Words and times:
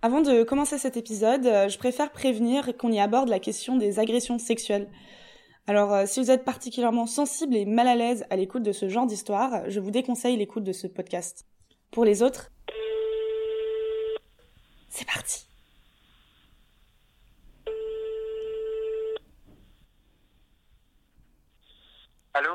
Avant 0.00 0.20
de 0.20 0.44
commencer 0.44 0.78
cet 0.78 0.96
épisode, 0.96 1.44
euh, 1.46 1.68
je 1.68 1.76
préfère 1.76 2.12
prévenir 2.12 2.76
qu'on 2.76 2.92
y 2.92 3.00
aborde 3.00 3.28
la 3.28 3.40
question 3.40 3.76
des 3.76 3.98
agressions 3.98 4.38
sexuelles. 4.38 4.88
Alors, 5.66 5.92
euh, 5.92 6.04
si 6.06 6.20
vous 6.20 6.30
êtes 6.30 6.44
particulièrement 6.44 7.06
sensible 7.06 7.56
et 7.56 7.64
mal 7.64 7.88
à 7.88 7.96
l'aise 7.96 8.24
à 8.30 8.36
l'écoute 8.36 8.62
de 8.62 8.70
ce 8.70 8.88
genre 8.88 9.06
d'histoire, 9.06 9.68
je 9.68 9.80
vous 9.80 9.90
déconseille 9.90 10.36
l'écoute 10.36 10.62
de 10.62 10.72
ce 10.72 10.86
podcast. 10.86 11.46
Pour 11.90 12.04
les 12.04 12.22
autres, 12.22 12.52
c'est 14.88 15.04
parti. 15.04 15.48
Allô? 22.34 22.50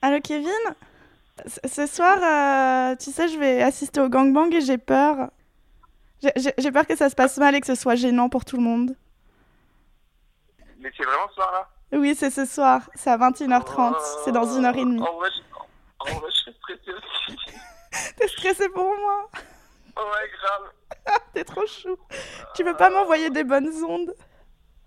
Allô 0.00 0.20
Kevin? 0.22 0.48
Ce 1.46 1.86
soir, 1.86 2.16
euh, 2.22 2.96
tu 2.96 3.10
sais, 3.10 3.28
je 3.28 3.38
vais 3.38 3.60
assister 3.62 4.00
au 4.00 4.08
gangbang 4.08 4.50
et 4.54 4.62
j'ai 4.62 4.78
peur. 4.78 5.30
J'ai- 6.36 6.72
peur 6.72 6.86
que 6.86 6.96
ça 6.96 7.08
se 7.10 7.14
passe 7.14 7.38
mal 7.38 7.54
et 7.54 7.60
que 7.60 7.66
ce 7.66 7.74
soit 7.74 7.94
gênant 7.94 8.28
pour 8.28 8.44
tout 8.44 8.56
le 8.56 8.62
monde. 8.62 8.96
Mais 10.78 10.90
c'est 10.96 11.04
vraiment 11.04 11.28
ce 11.28 11.34
soir-là? 11.34 11.68
Oui, 11.92 12.14
c'est 12.14 12.30
ce 12.30 12.44
soir. 12.44 12.88
C'est 12.94 13.10
à 13.10 13.16
21h30. 13.16 13.96
C'est 14.24 14.32
dans 14.32 14.56
une 14.56 14.64
heure 14.64 14.76
et 14.76 14.84
demie. 14.84 15.00
En 15.00 15.14
vrai, 15.14 15.30
je, 15.30 16.10
en 16.12 16.18
vrai, 16.18 16.30
je 16.30 16.36
serais 16.36 16.56
stressé 16.58 16.90
aussi. 16.92 17.36
T'es 18.16 18.28
stressé 18.28 18.68
pour 18.68 18.84
moi 18.84 19.30
ouais, 19.98 20.30
grave. 20.40 21.18
T'es 21.34 21.44
trop 21.44 21.66
chou. 21.66 21.96
Tu 22.54 22.64
peux 22.64 22.76
pas 22.76 22.90
m'envoyer 22.90 23.30
des 23.30 23.44
bonnes 23.44 23.70
ondes? 23.84 24.14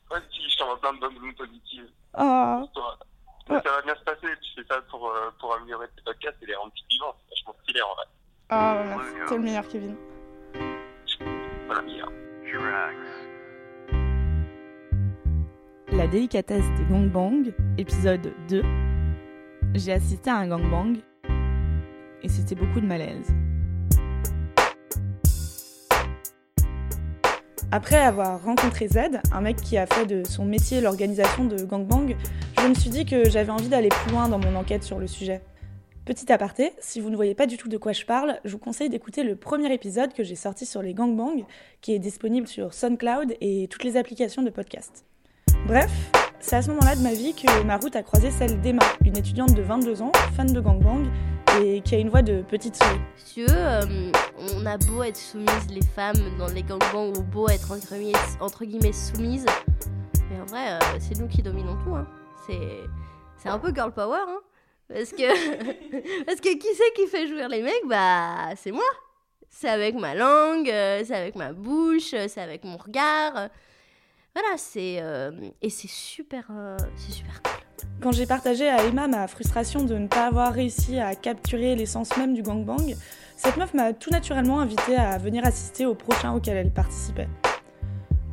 Ouais, 0.09 0.19
si, 0.31 0.49
je 0.49 0.57
t'envoie 0.57 0.79
plein 0.79 0.93
de 0.93 0.99
bonnes 0.99 1.17
ondes 1.23 1.35
positives. 1.35 1.89
Oh. 2.17 2.63
Ouais. 3.49 3.61
Ça 3.63 3.71
va 3.71 3.81
bien 3.81 3.95
se 3.95 4.03
passer, 4.03 4.27
tu 4.41 4.61
fais 4.61 4.67
ça 4.67 4.81
pour, 4.89 5.09
euh, 5.09 5.31
pour 5.39 5.53
améliorer 5.55 5.87
tes 5.95 6.01
podcasts 6.03 6.37
et 6.41 6.45
les 6.45 6.55
rendre 6.55 6.71
plus 6.71 6.85
vivants. 6.89 7.15
C'est 7.19 7.29
vachement 7.29 7.55
stylé 7.63 7.81
en 7.81 7.95
vrai. 7.95 8.05
Oh, 8.51 8.97
merci. 8.97 9.29
T'es 9.29 9.35
le 9.35 9.41
meilleur, 9.41 9.67
Kevin. 9.67 9.97
La 15.91 16.07
délicatesse 16.07 16.65
des 16.77 16.83
gangbangs, 16.85 17.51
épisode 17.77 18.33
2. 18.49 18.63
J'ai 19.75 19.93
assisté 19.93 20.29
à 20.29 20.37
un 20.37 20.47
gangbang 20.47 20.97
et 22.23 22.29
c'était 22.29 22.55
beaucoup 22.55 22.81
de 22.81 22.85
malaise. 22.85 23.27
Après 27.71 27.97
avoir 27.97 28.43
rencontré 28.43 28.89
Z, 28.89 29.21
un 29.31 29.41
mec 29.41 29.55
qui 29.55 29.77
a 29.77 29.85
fait 29.85 30.05
de 30.05 30.25
son 30.27 30.43
métier 30.43 30.81
l'organisation 30.81 31.45
de 31.45 31.63
gangbang, 31.63 32.17
je 32.59 32.67
me 32.67 32.73
suis 32.73 32.89
dit 32.89 33.05
que 33.05 33.29
j'avais 33.29 33.51
envie 33.51 33.69
d'aller 33.69 33.89
plus 33.89 34.11
loin 34.11 34.27
dans 34.27 34.39
mon 34.39 34.55
enquête 34.55 34.83
sur 34.83 34.99
le 34.99 35.07
sujet. 35.07 35.41
Petit 36.03 36.33
aparté, 36.33 36.73
si 36.79 36.99
vous 36.99 37.11
ne 37.11 37.15
voyez 37.15 37.35
pas 37.35 37.45
du 37.45 37.57
tout 37.57 37.69
de 37.69 37.77
quoi 37.77 37.91
je 37.91 38.05
parle, 38.05 38.39
je 38.43 38.51
vous 38.53 38.57
conseille 38.57 38.89
d'écouter 38.89 39.21
le 39.21 39.35
premier 39.35 39.71
épisode 39.71 40.13
que 40.13 40.23
j'ai 40.23 40.35
sorti 40.35 40.65
sur 40.65 40.81
les 40.81 40.95
gangbangs, 40.95 41.45
qui 41.79 41.93
est 41.93 41.99
disponible 41.99 42.47
sur 42.47 42.73
SoundCloud 42.73 43.35
et 43.39 43.67
toutes 43.69 43.83
les 43.83 43.97
applications 43.97 44.41
de 44.41 44.49
podcast. 44.49 45.05
Bref, 45.67 45.91
c'est 46.39 46.55
à 46.55 46.63
ce 46.63 46.69
moment-là 46.71 46.95
de 46.95 47.01
ma 47.01 47.13
vie 47.13 47.35
que 47.35 47.63
ma 47.63 47.77
route 47.77 47.95
a 47.95 48.01
croisé 48.01 48.31
celle 48.31 48.59
d'Emma, 48.61 48.83
une 49.05 49.15
étudiante 49.15 49.53
de 49.53 49.61
22 49.61 50.01
ans, 50.01 50.11
fan 50.35 50.51
de 50.51 50.59
gangbang, 50.59 51.05
et 51.61 51.81
qui 51.81 51.93
a 51.93 51.99
une 51.99 52.09
voix 52.09 52.23
de 52.23 52.41
petite 52.41 52.77
souris. 52.77 53.01
Si 53.17 53.45
euh, 53.47 54.11
on 54.55 54.65
a 54.65 54.79
beau 54.79 55.03
être 55.03 55.17
soumises 55.17 55.69
les 55.69 55.85
femmes 55.85 56.35
dans 56.39 56.47
les 56.47 56.63
gangbangs 56.63 57.13
ou 57.15 57.21
beau 57.21 57.47
être 57.47 57.71
entre 57.71 57.95
guillemets, 57.95 58.17
entre 58.39 58.63
soumises, 58.95 59.45
mais 60.31 60.41
en 60.41 60.45
vrai, 60.45 60.71
euh, 60.71 60.79
c'est 60.99 61.19
nous 61.19 61.27
qui 61.27 61.43
dominons 61.43 61.77
tout. 61.83 61.93
Hein. 61.93 62.07
C'est 63.37 63.49
un 63.49 63.59
peu 63.59 63.71
girl 63.71 63.91
power, 63.91 64.17
hein. 64.27 64.39
Parce 64.93 65.11
que, 65.11 66.23
parce 66.25 66.39
que 66.41 66.57
qui 66.57 66.67
c'est 66.75 66.93
qui 66.95 67.07
fait 67.07 67.27
jouir 67.27 67.49
les 67.49 67.61
mecs? 67.61 67.87
Bah, 67.87 68.49
c'est 68.55 68.71
moi. 68.71 68.83
C'est 69.49 69.69
avec 69.69 69.95
ma 69.95 70.15
langue, 70.15 70.69
euh, 70.69 71.03
c'est 71.05 71.15
avec 71.15 71.35
ma 71.35 71.51
bouche, 71.51 72.13
euh, 72.13 72.27
c'est 72.27 72.41
avec 72.41 72.63
mon 72.63 72.77
regard. 72.77 73.49
Voilà, 74.33 74.57
c'est 74.57 74.99
euh, 75.01 75.31
et 75.61 75.69
c'est 75.69 75.89
super, 75.89 76.49
c'est 76.95 77.11
super 77.11 77.41
cool. 77.43 77.53
Quand 78.01 78.11
j'ai 78.13 78.25
partagé 78.25 78.69
à 78.69 78.83
Emma 78.85 79.07
ma 79.07 79.27
frustration 79.27 79.83
de 79.83 79.95
ne 79.95 80.07
pas 80.07 80.27
avoir 80.27 80.53
réussi 80.53 80.99
à 80.99 81.15
capturer 81.15 81.75
l'essence 81.75 82.15
même 82.17 82.33
du 82.33 82.41
gangbang, 82.41 82.95
cette 83.35 83.57
meuf 83.57 83.73
m'a 83.73 83.91
tout 83.91 84.09
naturellement 84.09 84.61
invitée 84.61 84.95
à 84.95 85.17
venir 85.17 85.45
assister 85.45 85.85
au 85.85 85.95
prochain 85.95 86.33
auquel 86.33 86.57
elle 86.57 86.71
participait. 86.71 87.27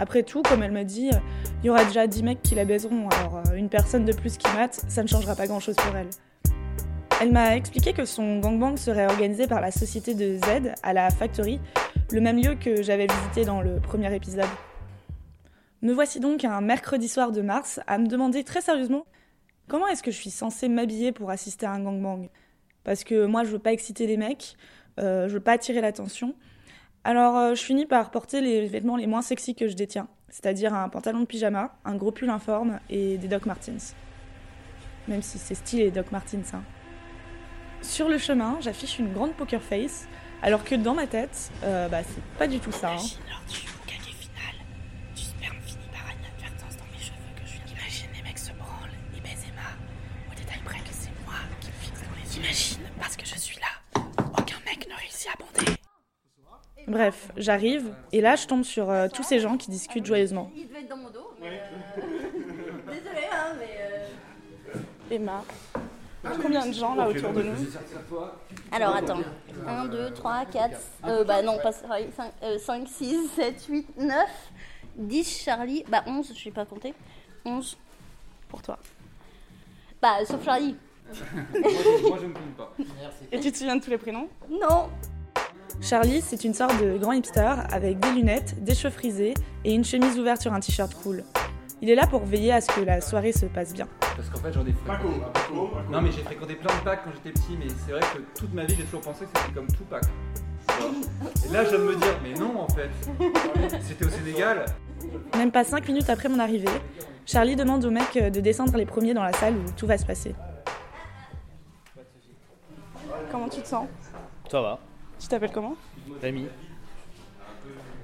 Après 0.01 0.23
tout, 0.23 0.43
comme 0.43 0.63
elle 0.63 0.73
m'a 0.73 0.85
dit, 0.85 1.11
il 1.63 1.67
y 1.67 1.71
aura 1.71 1.85
déjà 1.85 2.07
10 2.07 2.23
mecs 2.23 2.43
qui 2.43 2.55
la 2.55 2.65
baiseront, 2.65 3.09
alors 3.09 3.39
euh, 3.39 3.55
une 3.55 3.69
personne 3.69 4.05
de 4.05 4.13
plus 4.13 4.37
qui 4.37 4.47
mate, 4.55 4.85
ça 4.89 5.03
ne 5.03 5.09
changera 5.09 5.35
pas 5.35 5.47
grand-chose 5.47 5.77
pour 5.77 5.97
elle. 5.97 6.11
Elle 7.21 7.33
m'a 7.33 7.57
expliqué 7.57 7.93
que 7.93 8.05
son 8.05 8.39
gangbang 8.39 8.77
serait 8.77 9.07
organisé 9.07 9.49
par 9.49 9.61
la 9.61 9.73
société 9.73 10.15
de 10.15 10.37
Z 10.37 10.73
à 10.85 10.93
la 10.93 11.11
Factory, 11.11 11.61
le 12.13 12.21
même 12.21 12.41
lieu 12.41 12.55
que 12.55 12.83
j'avais 12.83 13.09
visité 13.09 13.45
dans 13.45 13.61
le 13.61 13.81
premier 13.81 14.15
épisode. 14.15 14.47
Me 15.83 15.93
voici 15.93 16.21
donc 16.21 16.45
un 16.45 16.61
mercredi 16.61 17.09
soir 17.09 17.33
de 17.33 17.43
mars 17.43 17.81
à 17.87 17.99
me 17.99 18.07
demander 18.07 18.45
très 18.45 18.61
sérieusement 18.61 19.05
comment 19.69 19.87
est-ce 19.87 20.03
que 20.03 20.11
je 20.11 20.17
suis 20.17 20.31
censée 20.31 20.69
m'habiller 20.69 21.13
pour 21.13 21.31
assister 21.31 21.67
à 21.67 21.73
un 21.73 21.81
gangbang? 21.81 22.29
Parce 22.85 23.05
que 23.05 23.27
moi 23.27 23.45
je 23.45 23.51
veux 23.51 23.59
pas 23.59 23.73
exciter 23.73 24.07
les 24.07 24.17
mecs, 24.17 24.57
euh, 24.99 25.29
je 25.29 25.35
veux 25.35 25.41
pas 25.41 25.53
attirer 25.53 25.81
l'attention. 25.81 26.35
Alors 27.09 27.39
euh, 27.39 27.55
je 27.55 27.63
finis 27.63 27.87
par 27.87 28.11
porter 28.11 28.43
les 28.43 28.67
vêtements 28.67 28.97
les 28.99 29.07
moins 29.07 29.23
sexy 29.23 29.55
que 29.55 29.67
je 29.67 29.73
détiens, 29.73 30.09
c'est-à-dire 30.29 30.75
un 30.75 30.91
pantalon 30.91 31.21
de 31.21 31.25
pyjama, 31.25 31.75
un 31.87 31.95
gros 31.95 32.13
pull 32.13 32.29
informe 32.29 32.81
et 32.91 33.17
des 33.17 33.29
Doc 33.29 33.47
Martens. 33.47 33.95
Même 35.09 35.23
si 35.23 35.39
c'est 35.39 35.55
stylé 35.55 35.91
Doc 35.91 36.13
Martens. 36.13 36.53
Hein. 36.53 36.63
Sur 37.81 38.11
le 38.11 38.19
chemin, 38.19 38.59
j'affiche 38.61 38.99
une 38.99 39.11
grande 39.15 39.33
poker 39.33 39.63
face, 39.63 40.07
alors 40.43 40.65
que 40.65 40.75
dans 40.75 40.93
ma 40.93 41.07
tête, 41.07 41.51
euh, 41.65 41.89
bah, 41.89 42.03
c'est 42.03 42.23
pas 42.39 42.47
du 42.47 42.61
tout 42.61 42.73
ça. 42.73 42.91
hein. 42.91 42.97
lors 42.97 43.43
du 43.49 43.57
Hokage 43.57 44.13
final, 44.13 44.55
du 45.17 45.23
sperme 45.23 45.57
finit 45.65 45.89
par 45.91 46.13
inadvertance 46.13 46.77
dans 46.77 46.85
mes 46.93 47.03
cheveux 47.03 47.33
que 47.37 47.47
je 47.47 47.53
suis. 47.53 47.61
Imagine 47.73 48.09
les 48.17 48.23
mecs 48.23 48.39
se 48.39 48.53
branlent, 48.53 48.93
ils 49.15 49.23
baisent 49.23 49.47
Emma. 49.51 49.71
Au 50.31 50.39
détail 50.39 50.61
près 50.63 50.81
que 50.81 50.91
c'est 50.93 51.09
moi 51.25 51.37
qui 51.63 51.69
me 51.69 51.73
fixe 51.73 52.03
dans 52.03 52.15
les 52.23 52.37
yeux. 52.37 52.43
Imagine, 52.45 52.83
parce 53.01 53.17
que 53.17 53.25
je 53.25 53.39
suis 53.39 53.57
là, 53.61 54.03
aucun 54.39 54.57
mec 54.67 54.87
ne 54.87 54.95
réussit 54.95 55.29
à 55.33 55.39
bonder. 55.43 55.68
Bref, 56.89 57.31
j'arrive, 57.37 57.93
et 58.13 58.21
là 58.21 58.35
je 58.37 58.47
tombe 58.47 58.65
sur 58.65 58.91
euh, 58.91 59.09
tous 59.13 59.23
ces 59.23 59.41
gens 59.41 59.57
qui 59.59 59.71
discutent 59.71 60.07
joyeusement. 60.07 60.51
Il 60.57 60.67
devait 60.69 60.81
être 60.81 60.89
dans 60.89 60.97
mon 60.97 61.11
dos. 61.11 61.31
mais, 61.41 61.61
euh, 61.99 62.01
Désolé, 62.93 63.27
hein, 63.31 63.53
mais. 63.59 63.79
euh, 64.75 64.79
Emma. 65.11 65.45
Combien 66.43 66.67
de 66.67 66.73
gens 66.73 66.95
là 66.95 67.09
autour 67.09 67.33
de 67.33 67.43
nous 67.43 67.55
Alors 68.73 68.97
attends. 68.97 69.21
1, 69.67 69.85
2, 69.87 70.11
3, 70.15 70.45
4. 70.47 70.77
Euh, 71.07 71.25
bah 71.25 71.43
non, 71.43 71.59
pas 71.63 71.73
5, 71.73 72.89
6, 72.89 73.29
7, 73.37 73.67
8, 73.69 73.97
9, 73.99 74.17
10, 74.97 75.43
Charlie. 75.45 75.85
Bah 75.89 76.03
11, 76.07 76.33
je 76.35 76.43
sais 76.43 76.51
pas 76.51 76.65
compter. 76.65 76.93
11 77.45 77.77
pour 78.49 78.63
toi. 78.63 78.79
Bah 80.03 80.25
sauf 80.27 80.45
Charlie. 80.45 80.77
Moi 81.15 82.19
je 82.21 82.27
me 82.27 82.35
compte 82.35 82.57
pas. 82.57 82.75
Et 83.33 83.41
tu 83.41 83.53
te 83.53 83.57
souviens 83.59 83.77
de 83.77 83.83
tous 83.83 83.91
les 83.91 83.99
prénoms? 83.99 84.29
Non. 84.51 84.89
Charlie, 85.81 86.21
c'est 86.21 86.45
une 86.45 86.55
sorte 86.55 86.81
de 86.83 86.99
grand 86.99 87.13
hipster 87.13 87.55
avec 87.71 87.99
des 88.01 88.11
lunettes, 88.13 88.63
des 88.63 88.75
cheveux 88.75 88.93
frisés 88.93 89.35
et 89.65 89.73
une 89.73 89.85
chemise 89.85 90.19
ouverte 90.19 90.43
sur 90.43 90.53
un 90.53 90.61
t-shirt 90.61 90.93
cool. 91.03 91.25
Il 91.81 91.89
est 91.89 91.95
là 91.95 92.07
pour 92.07 92.25
veiller 92.25 92.53
à 92.53 92.61
ce 92.61 92.67
que 92.73 92.81
la 92.81 93.01
soirée 93.01 93.33
se 93.33 93.47
passe 93.47 93.73
bien. 93.73 93.87
Parce 94.01 94.29
qu'en 94.29 94.39
fait 94.39 94.53
j'en 94.53 94.67
ai 94.67 94.73
fréquenté. 94.73 95.21
Non 95.91 96.01
mais 96.01 96.11
j'ai 96.11 96.23
fréquenté 96.23 96.57
plein 96.57 96.75
de 96.75 96.81
packs 96.85 97.05
quand 97.05 97.11
j'étais 97.15 97.31
petit, 97.31 97.57
mais 97.59 97.69
c'est 97.87 97.93
vrai 97.93 98.01
que 98.01 98.39
toute 98.39 98.53
ma 98.53 98.65
vie 98.65 98.75
j'ai 98.77 98.85
toujours 98.85 99.03
pensé 99.03 99.25
que 99.25 99.31
c'était 99.39 99.55
comme 99.55 99.69
tout 99.69 99.85
pack. 99.89 100.03
Et 101.49 101.53
là 101.53 101.65
je 101.65 101.71
viens 101.71 101.79
de 101.79 101.85
me 101.85 101.95
dire, 101.95 102.21
mais 102.23 102.35
non 102.35 102.61
en 102.61 102.69
fait. 102.69 102.91
C'était 103.81 104.05
au 104.05 104.11
Sénégal. 104.11 104.65
Même 105.37 105.53
pas 105.53 105.63
5 105.63 105.87
minutes 105.87 106.11
après 106.11 106.29
mon 106.29 106.41
arrivée, 106.41 106.67
Charlie 107.25 107.55
demande 107.55 107.85
aux 107.85 107.91
mecs 107.91 108.19
de 108.19 108.41
descendre 108.41 108.77
les 108.77 108.87
premiers 108.87 109.15
dans 109.15 109.23
la 109.23 109.33
salle 109.33 109.55
où 109.55 109.71
tout 109.77 109.87
va 109.87 109.97
se 109.97 110.05
passer. 110.05 110.35
Comment 113.31 113.49
tu 113.49 113.61
te 113.61 113.69
sens? 113.69 113.87
Ça 114.51 114.61
va. 114.61 114.81
Tu 115.19 115.27
t'appelles 115.29 115.53
comment 115.53 115.75
Rémi 116.23 116.47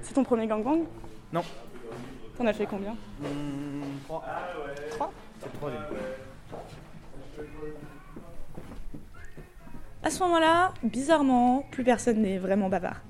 C'est 0.01 0.13
ton 0.13 0.23
premier 0.23 0.47
gangbang 0.47 0.81
Non. 1.33 1.43
T'en 2.37 2.45
as 2.45 2.53
fait 2.53 2.65
combien 2.65 2.95
Mmh, 3.19 3.81
3. 4.05 4.25
3 4.91 5.13
C'est 5.39 5.45
le 5.45 5.51
troisième. 5.57 5.81
À 10.03 10.09
ce 10.11 10.19
moment-là, 10.19 10.73
bizarrement, 10.83 11.63
plus 11.71 11.83
personne 11.83 12.21
n'est 12.21 12.37
vraiment 12.37 12.69
bavard. 12.69 13.01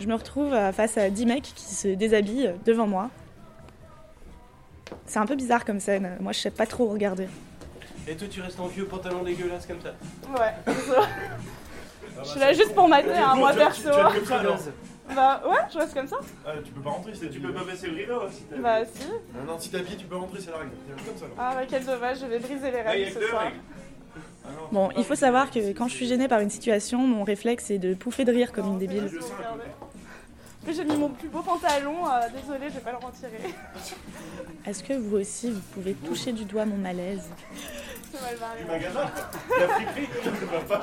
Je 0.00 0.06
me 0.06 0.14
retrouve 0.14 0.52
euh, 0.52 0.72
face 0.72 0.98
à 0.98 1.08
10 1.10 1.26
mecs 1.26 1.42
qui 1.54 1.64
se 1.74 1.88
déshabillent 1.88 2.52
devant 2.64 2.86
moi. 2.86 3.10
C'est 5.06 5.18
un 5.18 5.26
peu 5.26 5.36
bizarre 5.36 5.64
comme 5.64 5.80
scène, 5.80 6.16
moi 6.20 6.32
je 6.32 6.40
sais 6.40 6.50
pas 6.50 6.66
trop 6.66 6.86
regarder. 6.88 7.28
Et 8.08 8.14
toi, 8.16 8.28
tu 8.30 8.40
restes 8.40 8.60
en 8.60 8.66
vieux 8.66 8.84
pantalon 8.86 9.22
dégueulasse 9.22 9.66
comme 9.66 9.80
ça. 9.80 9.94
Ouais, 10.40 10.52
c'est 10.66 10.72
ça. 10.92 11.02
Je 12.22 12.28
suis 12.30 12.40
là 12.40 12.52
juste 12.54 12.74
pour 12.74 12.88
mater, 12.88 13.10
hein, 13.12 13.34
moi 13.36 13.52
perso. 13.52 13.82
Tu 13.82 13.88
vas 13.88 14.10
comme 14.12 14.24
ça 14.24 14.40
alors 14.40 14.58
Bah 15.14 15.42
ouais, 15.46 15.58
je 15.70 15.78
reste 15.78 15.92
comme 15.94 16.08
ça. 16.08 16.16
ah, 16.46 16.52
Tu 16.64 16.72
peux 16.72 16.80
pas 16.80 16.90
rentrer, 16.90 17.12
tu 17.12 17.40
peux 17.40 17.52
pas 17.52 17.64
baisser 17.64 17.88
le 17.88 17.96
rideau 17.96 18.22
si 18.32 18.42
t'as 18.44 18.56
Bah 18.56 18.84
si. 18.86 19.06
Non, 19.34 19.52
non, 19.52 19.58
si 19.58 19.70
t'habilles, 19.70 19.96
tu 19.98 20.06
peux 20.06 20.16
rentrer, 20.16 20.40
c'est 20.40 20.50
la 20.50 20.56
règle. 20.58 20.70
Comme 21.06 21.16
ça. 21.18 21.26
Ah 21.38 21.52
bah 21.54 21.60
quel 21.68 21.84
dommage, 21.84 22.18
je 22.20 22.26
vais 22.26 22.38
briser 22.38 22.70
les 22.70 22.78
Ah, 22.86 22.90
règles 22.90 23.12
ce 23.12 23.28
soir. 23.28 23.42
règles. 23.42 23.56
Bon, 24.72 24.88
il 24.96 25.04
faut 25.04 25.14
savoir 25.14 25.50
que 25.50 25.58
quand 25.72 25.88
je 25.88 25.94
suis 25.94 26.06
gênée 26.06 26.26
par 26.28 26.40
une 26.40 26.48
situation, 26.50 26.98
mon 27.00 27.22
réflexe 27.22 27.70
est 27.70 27.78
de 27.78 27.92
pouffer 27.94 28.24
de 28.24 28.32
rire 28.32 28.52
comme 28.52 28.66
une 28.66 28.78
débile. 28.78 29.10
Mais 30.66 30.72
j'ai 30.72 30.84
mis 30.84 30.96
mon 30.96 31.10
plus 31.10 31.28
beau 31.28 31.42
pantalon, 31.42 32.06
euh, 32.06 32.20
désolée, 32.40 32.68
je 32.70 32.74
vais 32.74 32.80
pas 32.80 32.92
le 32.92 32.96
retirer. 32.96 33.54
Est-ce 34.64 34.82
que 34.82 34.94
vous 34.94 35.16
aussi, 35.18 35.50
vous 35.50 35.60
pouvez 35.74 35.92
toucher 35.94 36.32
du 36.32 36.44
doigt 36.46 36.64
mon 36.64 36.76
malaise? 36.76 37.28
Du 38.12 38.64
magasin 38.66 39.10
La 39.58 39.68
friperie 39.68 40.08
Ne 40.24 40.46
va 40.46 40.60
pas. 40.60 40.82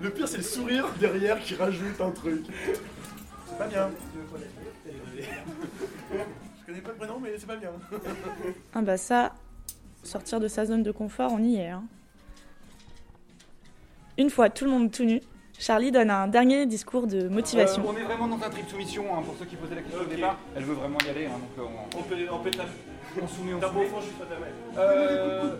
Le 0.00 0.10
pire, 0.10 0.28
c'est 0.28 0.36
le 0.38 0.42
sourire 0.42 0.86
derrière 1.00 1.40
qui 1.40 1.54
rajoute 1.54 2.00
un 2.00 2.10
truc. 2.10 2.44
C'est 3.48 3.58
pas 3.58 3.66
bien. 3.66 3.90
Je 4.86 6.66
connais 6.66 6.80
pas 6.80 6.90
le 6.90 6.96
prénom, 6.96 7.18
mais 7.20 7.30
c'est 7.38 7.46
pas 7.46 7.56
bien. 7.56 7.70
Ah 8.74 8.82
bah 8.82 8.96
ça, 8.96 9.32
sortir 10.02 10.38
de 10.40 10.48
sa 10.48 10.66
zone 10.66 10.82
de 10.82 10.92
confort, 10.92 11.32
on 11.32 11.42
y 11.42 11.56
est. 11.56 11.68
hein. 11.68 11.82
Une 14.18 14.30
fois 14.30 14.50
tout 14.50 14.64
le 14.64 14.70
monde 14.70 14.90
tout 14.92 15.04
nu, 15.04 15.20
Charlie 15.58 15.90
donne 15.92 16.10
un 16.10 16.28
dernier 16.28 16.66
discours 16.66 17.06
de 17.06 17.28
motivation. 17.28 17.82
Euh, 17.82 17.90
on 17.92 17.96
est 17.96 18.02
vraiment 18.04 18.28
dans 18.28 18.44
un 18.44 18.50
trip 18.50 18.68
soumission, 18.68 19.04
hein, 19.16 19.22
pour 19.24 19.36
ceux 19.38 19.44
qui 19.46 19.56
posaient 19.56 19.74
la 19.76 19.82
question 19.82 20.00
au 20.02 20.04
départ. 20.04 20.38
Elle 20.56 20.64
veut 20.64 20.74
vraiment 20.74 20.98
y 21.06 21.10
aller, 21.10 21.26
hein, 21.26 21.38
donc 21.38 21.66
euh, 21.66 21.68
on, 21.94 21.98
On 21.98 22.02
peut, 22.02 22.16
on 22.30 22.38
peut. 22.38 22.50
On 23.22 23.28
soumet, 23.28 23.54
on 23.54 23.60
soumet. 23.60 23.88
Euh, 24.76 25.56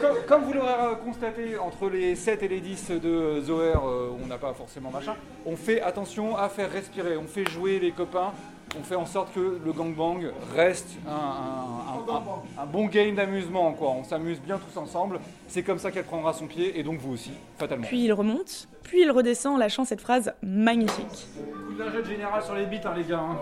comme, 0.00 0.16
comme 0.26 0.44
vous 0.44 0.52
l'aurez 0.52 0.96
constaté, 1.04 1.56
entre 1.56 1.88
les 1.88 2.16
7 2.16 2.42
et 2.42 2.48
les 2.48 2.60
10 2.60 2.90
de 3.02 3.40
Zoer, 3.40 3.74
euh, 3.76 4.10
on 4.22 4.26
n'a 4.26 4.38
pas 4.38 4.52
forcément 4.52 4.90
machin. 4.90 5.14
On 5.46 5.56
fait 5.56 5.80
attention 5.80 6.36
à 6.36 6.48
faire 6.48 6.70
respirer, 6.70 7.16
on 7.16 7.26
fait 7.26 7.48
jouer 7.48 7.78
les 7.78 7.92
copains, 7.92 8.32
on 8.78 8.82
fait 8.82 8.94
en 8.94 9.06
sorte 9.06 9.32
que 9.34 9.58
le 9.64 9.72
gangbang 9.72 10.20
reste 10.54 10.88
un, 11.06 11.10
un- 11.10 11.14
un- 11.14 12.16
un- 12.16 12.62
un 12.62 12.66
bon 12.66 12.86
game 12.86 13.14
d'amusement. 13.14 13.72
quoi. 13.72 13.90
On 13.90 14.04
s'amuse 14.04 14.40
bien 14.40 14.58
tous 14.58 14.78
ensemble. 14.78 15.20
C'est 15.48 15.62
comme 15.62 15.78
ça 15.78 15.90
qu'elle 15.90 16.04
prendra 16.04 16.32
son 16.32 16.46
pied, 16.46 16.78
et 16.78 16.82
donc 16.82 16.98
vous 17.00 17.12
aussi, 17.14 17.32
fatalement. 17.58 17.86
Puis 17.86 18.04
il 18.04 18.12
remonte, 18.12 18.68
puis 18.82 19.02
il 19.02 19.10
redescend 19.10 19.54
en 19.54 19.58
lâchant 19.58 19.84
cette 19.84 20.00
phrase 20.00 20.32
magnifique. 20.42 21.26
Coup 21.66 21.74
d'un 21.74 21.90
jet 21.90 22.04
général 22.04 22.42
sur 22.42 22.54
les 22.54 22.66
bites, 22.66 22.86
hein, 22.86 22.94
les 22.96 23.04
gars. 23.04 23.18
hein. 23.18 23.36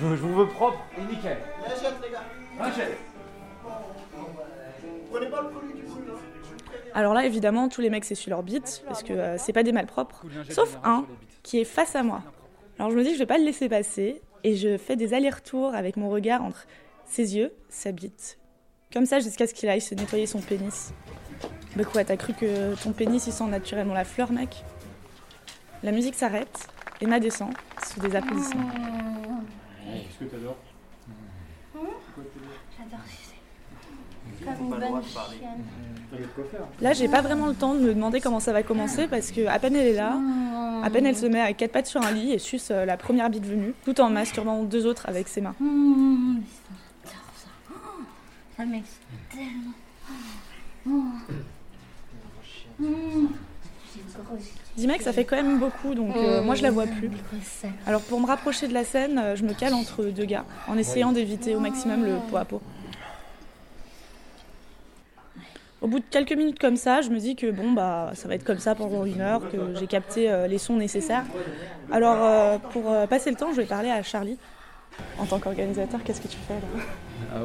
Je, 0.00 0.06
je 0.16 0.22
vous 0.22 0.34
veux 0.34 0.46
propre 0.48 0.78
et 0.98 1.02
nickel. 1.14 1.38
les 2.02 2.10
gars. 2.10 2.22
Prenez 5.10 5.26
pas 5.26 5.42
le 5.42 5.48
du 5.76 5.82
brûle. 5.82 6.04
Alors 6.94 7.12
là, 7.14 7.24
évidemment, 7.26 7.68
tous 7.68 7.80
les 7.80 7.90
mecs 7.90 8.04
s'essuient 8.04 8.30
leurs 8.30 8.42
bites, 8.42 8.82
parce 8.86 9.02
que 9.02 9.12
euh, 9.12 9.36
c'est 9.38 9.52
pas 9.52 9.62
des 9.62 9.72
malpropres, 9.72 10.22
sauf 10.50 10.78
un 10.84 11.04
qui 11.42 11.60
est 11.60 11.64
face 11.64 11.94
à 11.96 12.02
moi. 12.02 12.22
Alors 12.78 12.90
je 12.90 12.96
me 12.96 13.02
dis 13.02 13.08
que 13.10 13.14
je 13.14 13.18
vais 13.20 13.26
pas 13.26 13.38
le 13.38 13.44
laisser 13.44 13.68
passer, 13.68 14.20
et 14.44 14.54
je 14.54 14.78
fais 14.78 14.94
des 14.94 15.14
allers-retours 15.14 15.74
avec 15.74 15.96
mon 15.96 16.10
regard 16.10 16.42
entre 16.42 16.66
ses 17.06 17.36
yeux, 17.36 17.52
sa 17.68 17.90
bite. 17.90 18.38
Comme 18.92 19.06
ça 19.06 19.18
jusqu'à 19.18 19.46
ce 19.46 19.54
qu'il 19.54 19.68
aille 19.68 19.80
se 19.80 19.94
nettoyer 19.94 20.26
son 20.26 20.40
pénis. 20.40 20.92
Bah 21.74 21.84
quoi, 21.84 22.04
t'as 22.04 22.16
cru 22.16 22.32
que 22.34 22.80
ton 22.80 22.92
pénis 22.92 23.26
il 23.26 23.32
sent 23.32 23.46
naturellement 23.46 23.94
la 23.94 24.04
fleur, 24.04 24.30
mec? 24.30 24.62
La 25.82 25.90
musique 25.90 26.14
s'arrête, 26.14 26.68
Emma 27.00 27.18
descend, 27.18 27.52
sous 27.84 28.00
des 28.00 28.14
applaudissements. 28.14 28.70
Qu'est-ce 29.84 30.18
que 30.20 30.30
t'adores? 30.30 30.56
J'adore 32.78 33.04
sucer. 33.08 33.34
Comme 34.44 34.54
une 34.54 34.70
bonne 34.70 35.02
chienne. 35.02 35.64
Là, 36.80 36.92
j'ai 36.92 37.08
pas 37.08 37.20
vraiment 37.22 37.46
le 37.46 37.54
temps 37.54 37.74
de 37.74 37.80
me 37.80 37.94
demander 37.94 38.20
comment 38.20 38.40
ça 38.40 38.52
va 38.52 38.62
commencer, 38.62 39.06
parce 39.08 39.30
que 39.30 39.46
à 39.46 39.58
peine 39.58 39.76
elle 39.76 39.86
est 39.88 39.94
là, 39.94 40.18
à 40.82 40.90
peine 40.90 41.06
elle 41.06 41.16
se 41.16 41.26
met 41.26 41.40
à 41.40 41.52
quatre 41.52 41.72
pattes 41.72 41.86
sur 41.86 42.02
un 42.02 42.12
lit 42.12 42.32
et 42.32 42.38
suce 42.38 42.70
euh, 42.70 42.84
la 42.84 42.96
première 42.96 43.30
bite 43.30 43.46
venue, 43.46 43.74
tout 43.84 44.00
en 44.00 44.10
masturbant 44.10 44.62
deux 44.64 44.86
autres 44.86 45.08
avec 45.08 45.28
ses 45.28 45.40
mains. 45.40 45.54
J'adore 47.04 47.22
ça. 47.38 47.48
Fait 55.12 55.24
quand 55.24 55.36
même 55.36 55.58
beaucoup, 55.58 55.94
donc 55.94 56.16
euh, 56.16 56.42
moi 56.42 56.54
je 56.54 56.62
la 56.62 56.70
vois 56.70 56.86
plus. 56.86 57.10
Alors 57.86 58.00
pour 58.02 58.20
me 58.20 58.26
rapprocher 58.26 58.66
de 58.68 58.74
la 58.74 58.84
scène, 58.84 59.18
euh, 59.18 59.36
je 59.36 59.44
me 59.44 59.54
cale 59.54 59.72
entre 59.74 60.04
deux 60.04 60.24
gars, 60.24 60.44
en 60.68 60.76
essayant 60.76 61.12
d'éviter 61.12 61.54
au 61.54 61.60
maximum 61.60 62.04
le 62.04 62.16
pot 62.28 62.36
à 62.36 62.44
pot. 62.44 62.60
Au 65.84 65.86
bout 65.86 65.98
de 65.98 66.04
quelques 66.10 66.32
minutes 66.32 66.58
comme 66.58 66.76
ça, 66.76 67.02
je 67.02 67.10
me 67.10 67.18
dis 67.18 67.36
que 67.36 67.50
bon 67.50 67.72
bah 67.72 68.12
ça 68.14 68.26
va 68.26 68.36
être 68.36 68.44
comme 68.44 68.58
ça 68.58 68.74
pendant 68.74 69.04
une 69.04 69.20
heure, 69.20 69.42
que 69.50 69.58
j'ai 69.78 69.86
capté 69.86 70.30
euh, 70.30 70.46
les 70.46 70.56
sons 70.56 70.76
nécessaires. 70.76 71.24
Alors 71.92 72.16
euh, 72.22 72.56
pour 72.56 72.90
euh, 72.90 73.06
passer 73.06 73.28
le 73.28 73.36
temps, 73.36 73.52
je 73.52 73.60
vais 73.60 73.66
parler 73.66 73.90
à 73.90 74.02
Charlie. 74.02 74.38
En 75.18 75.26
tant 75.26 75.38
qu'organisateur, 75.38 76.02
qu'est-ce 76.02 76.22
que 76.22 76.28
tu 76.28 76.38
fais 76.48 76.54
là? 76.54 77.40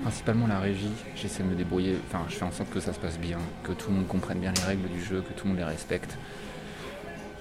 Principalement 0.00 0.46
la 0.46 0.58
régie, 0.58 0.90
j'essaie 1.14 1.42
de 1.42 1.48
me 1.48 1.54
débrouiller, 1.54 1.98
enfin 2.08 2.24
je 2.30 2.34
fais 2.34 2.46
en 2.46 2.50
sorte 2.50 2.70
que 2.70 2.80
ça 2.80 2.94
se 2.94 2.98
passe 2.98 3.18
bien, 3.18 3.36
que 3.62 3.72
tout 3.72 3.90
le 3.90 3.96
monde 3.96 4.08
comprenne 4.08 4.38
bien 4.38 4.54
les 4.56 4.62
règles 4.62 4.88
du 4.88 5.04
jeu, 5.04 5.20
que 5.20 5.34
tout 5.34 5.44
le 5.44 5.50
monde 5.50 5.58
les 5.58 5.64
respecte. 5.64 6.16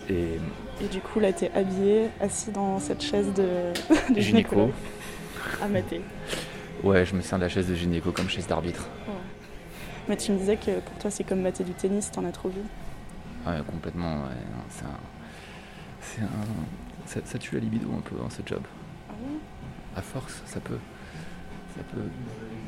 Et 0.10 0.38
Et 0.84 0.88
du 0.92 1.00
coup 1.00 1.22
là 1.22 1.32
t'es 1.32 1.50
habillé, 1.56 2.10
assis 2.20 2.52
dans 2.52 2.78
cette 2.82 3.02
chaise 3.02 3.32
de, 3.34 3.72
de 4.14 4.20
gynéco, 4.20 4.70
à 5.64 5.70
mater. 5.70 6.02
ouais 6.84 7.06
je 7.06 7.16
me 7.16 7.22
sers 7.22 7.38
de 7.38 7.44
la 7.44 7.50
chaise 7.50 7.70
de 7.70 7.76
gynéco 7.76 8.12
comme 8.12 8.28
chaise 8.28 8.48
d'arbitre. 8.48 8.90
Mais 10.12 10.18
tu 10.18 10.34
me 10.34 10.38
disais 10.40 10.58
que 10.58 10.82
pour 10.82 10.98
toi 10.98 11.10
c'est 11.10 11.24
comme 11.24 11.40
mater 11.40 11.64
du 11.64 11.72
tennis, 11.72 12.12
t'en 12.12 12.26
as 12.26 12.34
trop 12.34 12.50
vu. 12.50 12.60
Ouais, 13.48 13.62
complètement, 13.66 14.24
ouais, 14.24 14.36
non, 14.52 14.64
c'est 14.70 14.84
un... 14.84 15.00
C'est 16.02 16.22
un... 16.22 17.06
Ça, 17.06 17.22
ça 17.24 17.40
tue 17.40 17.56
la 17.56 17.62
libido 17.62 17.88
un 17.98 18.02
peu 18.02 18.18
dans 18.18 18.30
ce 18.30 18.42
job. 18.46 18.62
À 19.96 20.02
force, 20.02 20.42
ça 20.46 20.60
peut... 20.60 20.80
Ça 21.78 21.84
peut... 21.84 22.02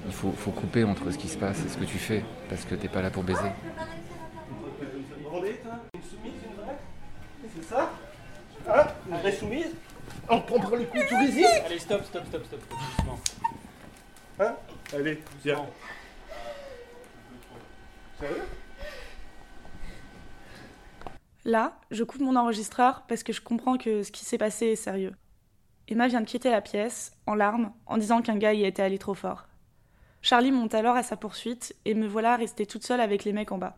Il 0.05 0.13
faut, 0.13 0.31
faut 0.31 0.51
couper 0.51 0.85
entre 0.85 1.11
ce 1.11 1.17
qui 1.17 1.27
se 1.27 1.37
passe 1.37 1.65
et 1.65 1.67
ce 1.67 1.75
que 1.75 1.83
tu 1.83 1.97
fais, 1.97 2.23
parce 2.47 2.63
que 2.63 2.75
t'es 2.75 2.87
pas 2.87 3.01
là 3.01 3.09
pour 3.09 3.23
baiser. 3.23 3.41
Une 3.41 3.51
soumise, 6.01 6.33
une 6.45 6.63
vraie 6.63 6.77
C'est 7.57 7.65
ça 7.65 7.91
Hein 8.69 8.87
Une 9.11 9.17
vraie 9.17 9.31
soumise 9.33 9.75
On 10.29 10.39
prendra 10.39 10.77
les 10.77 10.85
coups, 10.85 11.07
tu 11.09 11.15
résistes 11.15 11.63
Allez, 11.65 11.79
stop, 11.79 12.05
stop, 12.05 12.25
stop, 12.25 12.45
stop. 12.45 12.61
Hein? 14.39 14.55
Allez, 14.93 15.21
viens. 15.43 15.65
Là, 21.45 21.79
je 21.91 22.03
coupe 22.03 22.21
mon 22.21 22.35
enregistreur 22.35 23.03
parce 23.07 23.23
que 23.23 23.33
je 23.33 23.41
comprends 23.41 23.77
que 23.77 24.03
ce 24.03 24.11
qui 24.11 24.23
s'est 24.23 24.37
passé 24.37 24.67
est 24.67 24.75
sérieux. 24.75 25.13
Emma 25.89 26.07
vient 26.07 26.21
de 26.21 26.25
quitter 26.25 26.49
la 26.49 26.61
pièce, 26.61 27.11
en 27.27 27.35
larmes, 27.35 27.73
en 27.85 27.97
disant 27.97 28.21
qu'un 28.21 28.37
gars 28.37 28.53
y 28.53 28.63
était 28.63 28.81
allé 28.81 28.97
trop 28.97 29.13
fort. 29.13 29.47
Charlie 30.21 30.53
monte 30.53 30.73
alors 30.73 30.95
à 30.95 31.03
sa 31.03 31.17
poursuite 31.17 31.75
et 31.83 31.93
me 31.95 32.07
voilà 32.07 32.37
restée 32.37 32.65
toute 32.65 32.85
seule 32.85 33.01
avec 33.01 33.25
les 33.25 33.33
mecs 33.33 33.51
en 33.51 33.57
bas. 33.57 33.77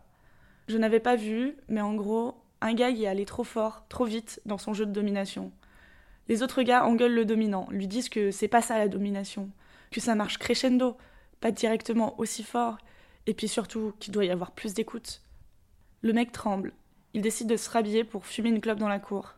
Je 0.68 0.78
n'avais 0.78 1.00
pas 1.00 1.16
vu, 1.16 1.56
mais 1.68 1.80
en 1.80 1.94
gros, 1.94 2.36
un 2.60 2.72
gars 2.74 2.90
y 2.90 3.04
est 3.04 3.08
allé 3.08 3.24
trop 3.24 3.42
fort, 3.42 3.84
trop 3.88 4.04
vite 4.04 4.40
dans 4.46 4.58
son 4.58 4.72
jeu 4.72 4.86
de 4.86 4.92
domination. 4.92 5.50
Les 6.28 6.44
autres 6.44 6.62
gars 6.62 6.84
engueulent 6.86 7.14
le 7.14 7.24
dominant, 7.24 7.66
lui 7.70 7.88
disent 7.88 8.08
que 8.08 8.30
c'est 8.30 8.48
pas 8.48 8.62
ça 8.62 8.78
la 8.78 8.88
domination, 8.88 9.50
que 9.90 10.00
ça 10.00 10.14
marche 10.14 10.38
crescendo, 10.38 10.96
pas 11.40 11.50
directement 11.50 12.18
aussi 12.20 12.44
fort, 12.44 12.78
et 13.26 13.34
puis 13.34 13.48
surtout 13.48 13.92
qu'il 13.98 14.12
doit 14.12 14.24
y 14.24 14.30
avoir 14.30 14.52
plus 14.52 14.74
d'écoute. 14.74 15.22
Le 16.02 16.12
mec 16.12 16.32
tremble, 16.32 16.72
il 17.14 17.22
décide 17.22 17.48
de 17.48 17.56
se 17.56 17.68
rhabiller 17.70 18.04
pour 18.04 18.26
fumer 18.26 18.50
une 18.50 18.60
clope 18.60 18.78
dans 18.78 18.88
la 18.88 18.98
cour. 18.98 19.34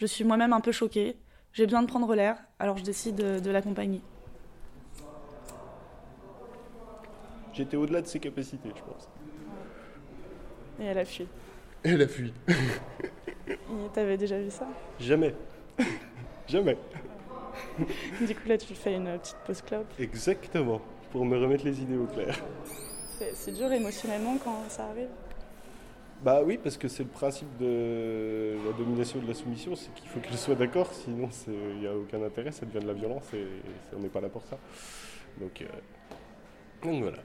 Je 0.00 0.06
suis 0.06 0.24
moi-même 0.24 0.52
un 0.52 0.60
peu 0.60 0.72
choquée. 0.72 1.16
J'ai 1.52 1.64
besoin 1.64 1.82
de 1.82 1.88
prendre 1.88 2.14
l'air, 2.14 2.36
alors 2.58 2.76
je 2.76 2.84
décide 2.84 3.16
de, 3.16 3.40
de 3.40 3.50
l'accompagner. 3.50 4.02
J'étais 7.52 7.76
au-delà 7.76 8.02
de 8.02 8.06
ses 8.06 8.20
capacités, 8.20 8.68
je 8.68 8.82
pense. 8.82 9.08
Et 10.80 10.84
elle 10.84 10.98
a 10.98 11.04
fui. 11.04 11.26
Elle 11.82 12.02
a 12.02 12.06
fui. 12.08 12.32
Et 13.48 13.56
T'avais 13.92 14.16
déjà 14.16 14.38
vu 14.38 14.50
ça? 14.50 14.68
Jamais. 15.00 15.34
Jamais. 16.46 16.76
Du 18.26 18.34
coup, 18.34 18.48
là, 18.48 18.58
tu 18.58 18.74
fais 18.74 18.94
une 18.94 19.18
petite 19.18 19.36
pause 19.46 19.62
clope. 19.62 19.92
Exactement. 19.98 20.80
Pour 21.10 21.24
me 21.24 21.36
remettre 21.38 21.64
les 21.64 21.80
idées 21.80 21.96
au 21.96 22.06
clair. 22.06 22.38
C'est 23.34 23.52
dur 23.52 23.72
émotionnellement 23.72 24.36
quand 24.42 24.64
ça 24.68 24.84
arrive. 24.86 25.08
Bah 26.22 26.40
oui, 26.44 26.58
parce 26.58 26.76
que 26.76 26.88
c'est 26.88 27.04
le 27.04 27.08
principe 27.08 27.56
de 27.58 28.56
la 28.66 28.72
domination 28.72 29.20
et 29.20 29.22
de 29.22 29.28
la 29.28 29.34
soumission, 29.34 29.76
c'est 29.76 29.92
qu'il 29.94 30.08
faut 30.08 30.18
qu'elle 30.18 30.36
soit 30.36 30.56
d'accord, 30.56 30.92
sinon 30.92 31.28
il 31.46 31.78
n'y 31.78 31.86
a 31.86 31.94
aucun 31.94 32.20
intérêt, 32.22 32.50
ça 32.50 32.66
devient 32.66 32.84
de 32.84 32.88
la 32.88 32.92
violence 32.92 33.32
et, 33.34 33.38
et 33.38 33.96
on 33.96 34.00
n'est 34.00 34.08
pas 34.08 34.20
là 34.20 34.28
pour 34.28 34.42
ça. 34.42 34.58
Donc, 35.40 35.62
euh, 35.62 35.66
donc 36.82 37.02
voilà. 37.02 37.18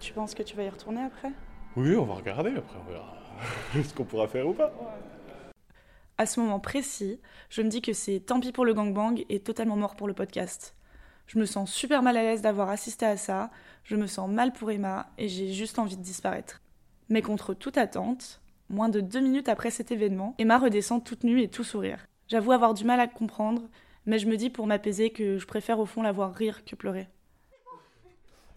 Tu 0.00 0.12
penses 0.12 0.34
que 0.34 0.42
tu 0.42 0.54
vas 0.54 0.64
y 0.64 0.68
retourner 0.68 1.02
après? 1.02 1.32
Oui, 1.76 1.96
on 1.96 2.04
va 2.04 2.14
regarder 2.14 2.50
après, 2.50 2.78
on 2.86 2.90
verra 2.90 3.16
ce 3.82 3.94
qu'on 3.94 4.04
pourra 4.04 4.28
faire 4.28 4.46
ou 4.46 4.52
pas. 4.52 4.72
À 6.18 6.26
ce 6.26 6.40
moment 6.40 6.60
précis, 6.60 7.20
je 7.48 7.62
me 7.62 7.68
dis 7.68 7.80
que 7.80 7.92
c'est 7.94 8.20
tant 8.20 8.38
pis 8.38 8.52
pour 8.52 8.66
le 8.66 8.74
gangbang 8.74 9.24
et 9.30 9.40
totalement 9.40 9.76
mort 9.76 9.96
pour 9.96 10.06
le 10.06 10.14
podcast. 10.14 10.74
Je 11.26 11.38
me 11.38 11.46
sens 11.46 11.72
super 11.72 12.02
mal 12.02 12.16
à 12.18 12.22
l'aise 12.22 12.42
d'avoir 12.42 12.68
assisté 12.68 13.06
à 13.06 13.16
ça, 13.16 13.50
je 13.84 13.96
me 13.96 14.06
sens 14.06 14.28
mal 14.30 14.52
pour 14.52 14.70
Emma 14.70 15.06
et 15.18 15.28
j'ai 15.28 15.52
juste 15.52 15.78
envie 15.78 15.96
de 15.96 16.02
disparaître. 16.02 16.60
Mais 17.08 17.22
contre 17.22 17.54
toute 17.54 17.76
attente, 17.78 18.40
moins 18.70 18.88
de 18.88 19.00
deux 19.00 19.20
minutes 19.20 19.48
après 19.48 19.70
cet 19.70 19.90
événement, 19.92 20.34
Emma 20.38 20.58
redescend 20.58 21.04
toute 21.04 21.22
nue 21.24 21.42
et 21.42 21.48
tout 21.48 21.64
sourire. 21.64 22.06
J'avoue 22.28 22.52
avoir 22.52 22.72
du 22.74 22.84
mal 22.84 22.98
à 23.00 23.06
comprendre, 23.06 23.62
mais 24.06 24.18
je 24.18 24.26
me 24.26 24.36
dis 24.36 24.48
pour 24.50 24.66
m'apaiser 24.66 25.10
que 25.10 25.38
je 25.38 25.46
préfère 25.46 25.78
au 25.78 25.86
fond 25.86 26.02
la 26.02 26.12
voir 26.12 26.34
rire 26.34 26.64
que 26.64 26.74
pleurer. 26.74 27.08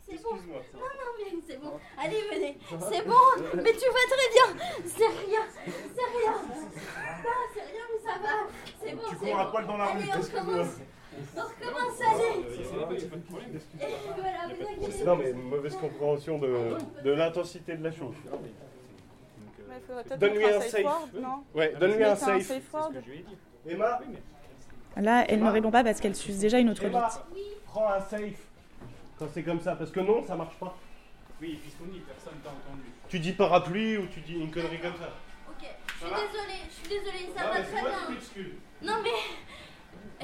C'est 0.10 0.24
bon. 0.24 0.36
Non, 0.36 0.40
non, 0.80 1.12
mais 1.20 1.42
c'est 1.46 1.60
bon. 1.60 1.74
Allez, 2.02 2.22
venez. 2.34 2.58
C'est 2.70 3.06
bon, 3.06 3.14
mais 3.56 3.74
tu 3.74 3.88
vas 3.90 4.08
très 4.08 4.30
bien. 4.32 4.66
C'est 4.86 5.06
rien, 5.28 5.42
c'est 5.52 6.20
rien. 6.20 6.32
Non, 6.32 7.30
c'est 7.54 7.62
rien, 7.62 7.84
mais 7.92 8.10
ça 8.10 8.20
va. 8.22 8.48
C'est 8.82 8.96
bon, 8.96 9.02
Tu 9.10 9.16
c'est 9.20 9.30
cours 9.32 9.40
à 9.40 9.44
bon. 9.46 9.52
poil 9.52 9.68
dans 9.68 9.78
la 9.78 9.86
rue, 9.88 10.00
Allez, 10.00 10.12
on. 10.14 10.97
On 11.36 11.42
recommence, 11.42 12.00
Non, 15.06 15.16
mais 15.16 15.32
une 15.32 15.42
mauvaise 15.44 15.76
compréhension 15.76 16.38
de, 16.38 16.78
de 17.04 17.12
l'intensité 17.12 17.76
de 17.76 17.84
la 17.84 17.92
chose. 17.92 18.16
Donne-lui 20.20 20.44
un 20.46 20.62
safe. 20.62 20.86
Ouais, 21.54 21.74
donne-lui 21.80 22.04
un 22.04 22.16
safe. 22.16 22.74
word. 22.74 22.92
Emma, 23.68 24.00
Là, 24.96 25.26
elle 25.28 25.44
ne 25.44 25.50
répond 25.50 25.70
pas 25.72 25.84
parce 25.84 26.00
qu'elle 26.00 26.16
suce 26.16 26.40
déjà 26.40 26.58
une 26.60 26.70
autre 26.72 26.84
Emma, 26.84 27.08
bite. 27.34 27.44
prends 27.66 27.90
un 27.90 28.00
safe. 28.02 28.40
Quand 29.20 29.28
c'est 29.34 29.44
comme 29.44 29.62
ça, 29.62 29.76
parce 29.76 29.92
que 29.92 30.00
non, 30.00 30.26
ça 30.26 30.36
marche 30.36 30.56
pas. 30.60 30.76
Oui, 31.42 31.60
puisqu'on 31.62 31.86
dit, 31.86 32.00
personne 32.00 32.40
t'a 32.44 32.50
entendu. 32.50 32.82
Tu 33.10 33.20
dis 33.20 33.34
parapluie 33.34 33.98
ou 33.98 34.08
tu 34.08 34.22
dis 34.22 34.34
une 34.34 34.50
connerie 34.50 34.80
comme 34.80 34.96
ça. 34.96 35.10
Ok, 35.50 35.68
je 35.88 35.94
suis 35.94 36.10
désolée, 36.10 36.62
je 36.68 36.74
suis 36.74 36.90
désolée, 36.90 37.30
ça 37.36 37.44
Non, 37.44 37.50
va 37.50 37.62
très 37.62 37.82
bien. 37.82 38.10
m'excuse. 38.10 38.54
Non, 38.82 38.94
mais. 39.04 39.10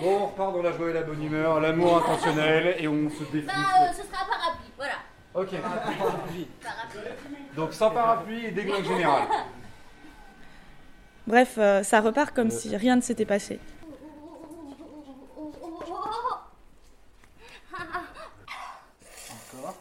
Bon, 0.02 0.18
on 0.22 0.26
repart 0.28 0.54
dans 0.54 0.62
la 0.64 0.72
joie 0.72 0.90
et 0.90 0.94
la 0.94 1.04
bonne 1.04 1.24
humeur, 1.24 1.60
l'amour 1.60 1.98
intentionnel 1.98 2.76
et 2.80 2.88
on 2.88 3.10
se 3.10 3.24
défoule. 3.32 3.46
Bah, 3.46 3.54
euh, 3.82 3.92
ce 3.92 4.04
sera 4.04 4.26
parapluie, 4.26 4.72
voilà. 4.76 4.94
Ok. 5.36 5.50
Parapluie. 5.62 6.48
Donc 7.56 7.74
sans 7.74 7.92
parapluie 7.92 8.46
et 8.46 8.52
déglingue 8.52 8.84
général. 8.86 9.24
Bref, 11.28 11.56
euh, 11.58 11.84
ça 11.84 12.02
repart 12.02 12.34
comme 12.36 12.50
si 12.50 12.76
rien 12.76 12.96
ne 12.96 13.02
s'était 13.02 13.26
passé. 13.26 13.60
Encore. 19.56 19.76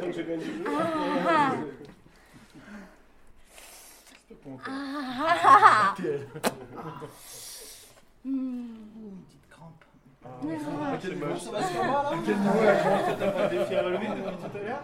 Tant 0.00 0.06
que 0.06 0.12
j'ai 0.12 0.24
gagné 0.24 0.44
le 0.44 0.64
jeu. 0.64 1.73
C'est 4.44 4.50
moche. 11.16 11.40
À 11.46 12.16
quel 12.24 12.38
niveau 12.38 12.62
la 12.64 12.74
crampe 12.76 13.18
T'as 13.18 13.30
pas 13.30 13.46
de 13.48 13.58
défi 13.58 13.74
à 13.74 13.82
relever 13.82 14.06
depuis 14.08 14.22
tout 14.22 14.56
à 14.56 14.60
l'heure 14.62 14.82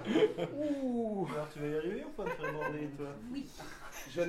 Ouh. 0.59 1.27
Alors 1.33 1.49
tu 1.53 1.59
vas 1.61 1.67
y 1.67 1.77
arriver 1.77 2.05
ou 2.07 2.11
pas 2.11 2.25
de 2.25 2.29
faire 2.31 2.53
border 2.53 2.91
toi 2.97 3.07
Oui. 3.33 3.47
C'est 4.13 4.27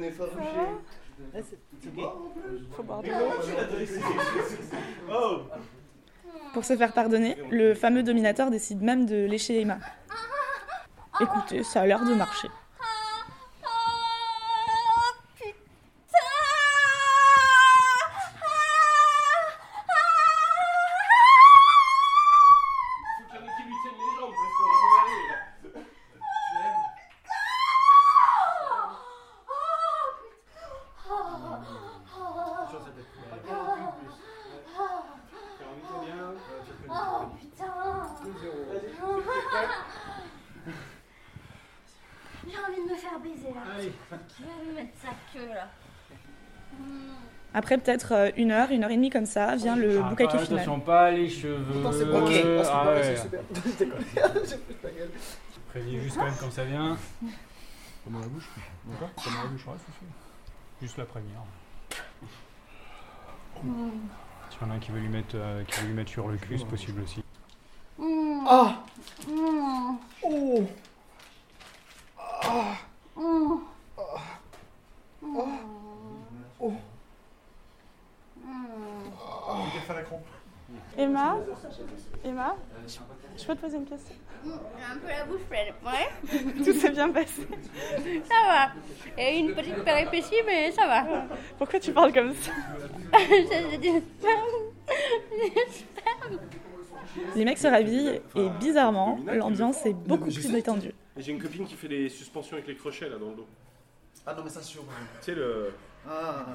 bon 1.94 2.12
Faut 2.76 2.84
tu 3.44 3.52
l'as 3.56 3.64
dressé 3.66 4.00
Oh. 5.12 5.42
Pour 6.54 6.64
se 6.66 6.76
faire 6.76 6.94
pardonner, 6.94 7.38
le 7.50 7.74
fameux 7.74 8.04
dominateur 8.04 8.52
décide 8.52 8.82
même 8.82 9.06
de 9.06 9.26
lécher 9.26 9.62
Emma. 9.62 9.78
Écoutez, 11.20 11.64
ça 11.64 11.82
a 11.82 11.88
l'air 11.88 12.04
de 12.04 12.14
marcher. 12.14 12.50
Après 47.54 47.78
peut-être 47.78 48.14
euh, 48.14 48.30
une 48.38 48.52
heure, 48.52 48.72
une 48.72 48.84
heure 48.84 48.92
et 48.92 48.96
demie 48.96 49.10
comme 49.10 49.26
ça, 49.26 49.56
vient 49.56 49.76
le 49.76 50.00
Ah, 50.00 50.10
boucaquet 50.10 50.38
pas- 50.38 50.44
final. 50.46 50.60
Attention, 50.62 50.80
pas 50.80 51.12
les 51.12 51.30
cheveux. 51.30 51.80
Attends, 51.80 51.92
c'est 51.92 52.06
bon, 52.06 52.26
Euh, 52.30 52.62
ok. 52.62 52.68
ah 52.72 52.86
ouais. 52.94 53.04
c'est 53.04 53.18
super. 53.22 53.42
Préviens 55.70 56.00
juste 56.02 56.18
quand 56.18 56.26
même 56.26 56.36
comme 56.40 56.52
ça 56.52 56.64
vient. 56.66 56.98
Comme 58.04 58.14
dans 58.14 58.20
la 58.20 58.28
bouche. 58.28 58.50
D'accord 58.86 59.10
Comme 59.24 59.34
dans 59.34 59.44
la 59.44 59.48
bouche, 59.50 59.62
c'est 59.66 59.94
sûr. 59.94 60.08
Juste 60.82 60.98
la 60.98 61.06
première. 61.06 61.42
S'il 64.50 64.62
y 64.62 64.66
en 64.66 64.72
a 64.72 64.74
un 64.76 64.80
qui 64.80 64.92
veut 64.92 65.00
lui 65.00 65.08
mettre, 65.10 65.36
euh, 65.36 65.64
qui 65.66 65.82
veut 65.82 65.88
lui 65.88 65.94
mettre 65.94 66.10
sur 66.12 66.28
le 66.28 66.38
cul, 66.38 66.58
c'est 66.58 66.66
possible 66.68 67.02
aussi. 67.04 67.24
Hmm. 67.98 68.46
Ah 68.48 68.84
Hmm. 69.28 69.96
Oh 70.24 70.64
Hmm. 72.44 72.72
Oh 73.18 73.62
à. 79.98 81.02
Emma 81.02 81.38
Emma 82.24 82.56
je, 83.38 83.46
peux 83.46 83.56
te 83.56 83.62
poser 83.62 83.78
une 83.78 83.86
question? 83.86 84.16
J'ai 84.44 84.52
un 84.52 84.98
peu 84.98 85.08
la 85.08 85.26
bouche 85.26 85.42
pleine. 85.50 85.74
Ouais, 85.86 86.34
Tout 86.64 86.74
s'est 86.74 86.90
bien 86.90 87.10
passé. 87.10 87.48
ça 88.26 88.36
va. 88.48 88.72
Et 89.18 89.38
une 89.38 89.54
petite 89.54 89.84
péripétie, 89.84 90.36
mais 90.46 90.72
ça 90.72 90.88
va. 90.88 91.26
Pourquoi 91.58 91.80
tu 91.80 91.92
parles 91.92 92.14
comme 92.14 92.34
ça? 92.34 92.52
C'est 93.50 93.78
du 93.78 93.90
Les 97.36 97.46
mecs 97.46 97.58
se 97.58 97.68
rhabillent 97.68 98.22
et 98.36 98.50
bizarrement, 98.60 99.20
l'ambiance 99.28 99.86
est 99.86 99.94
beaucoup 99.94 100.30
plus 100.30 100.52
détendue. 100.52 100.94
J'ai 101.18 101.32
une 101.32 101.42
copine 101.42 101.66
qui 101.66 101.76
fait 101.76 101.90
des 101.90 102.10
suspensions 102.10 102.54
avec 102.54 102.68
les 102.68 102.76
crochets 102.76 103.10
là 103.10 103.18
dans 103.18 103.30
le 103.30 103.36
dos. 103.36 103.48
Ah 104.26 104.34
non, 104.34 104.44
mais 104.44 104.50
ça, 104.50 104.62
c'est 104.62 104.70
sûr. 104.70 104.84
Tu 105.20 105.26
sais 105.26 105.36
le. 105.36 105.74
Ah 106.08 106.46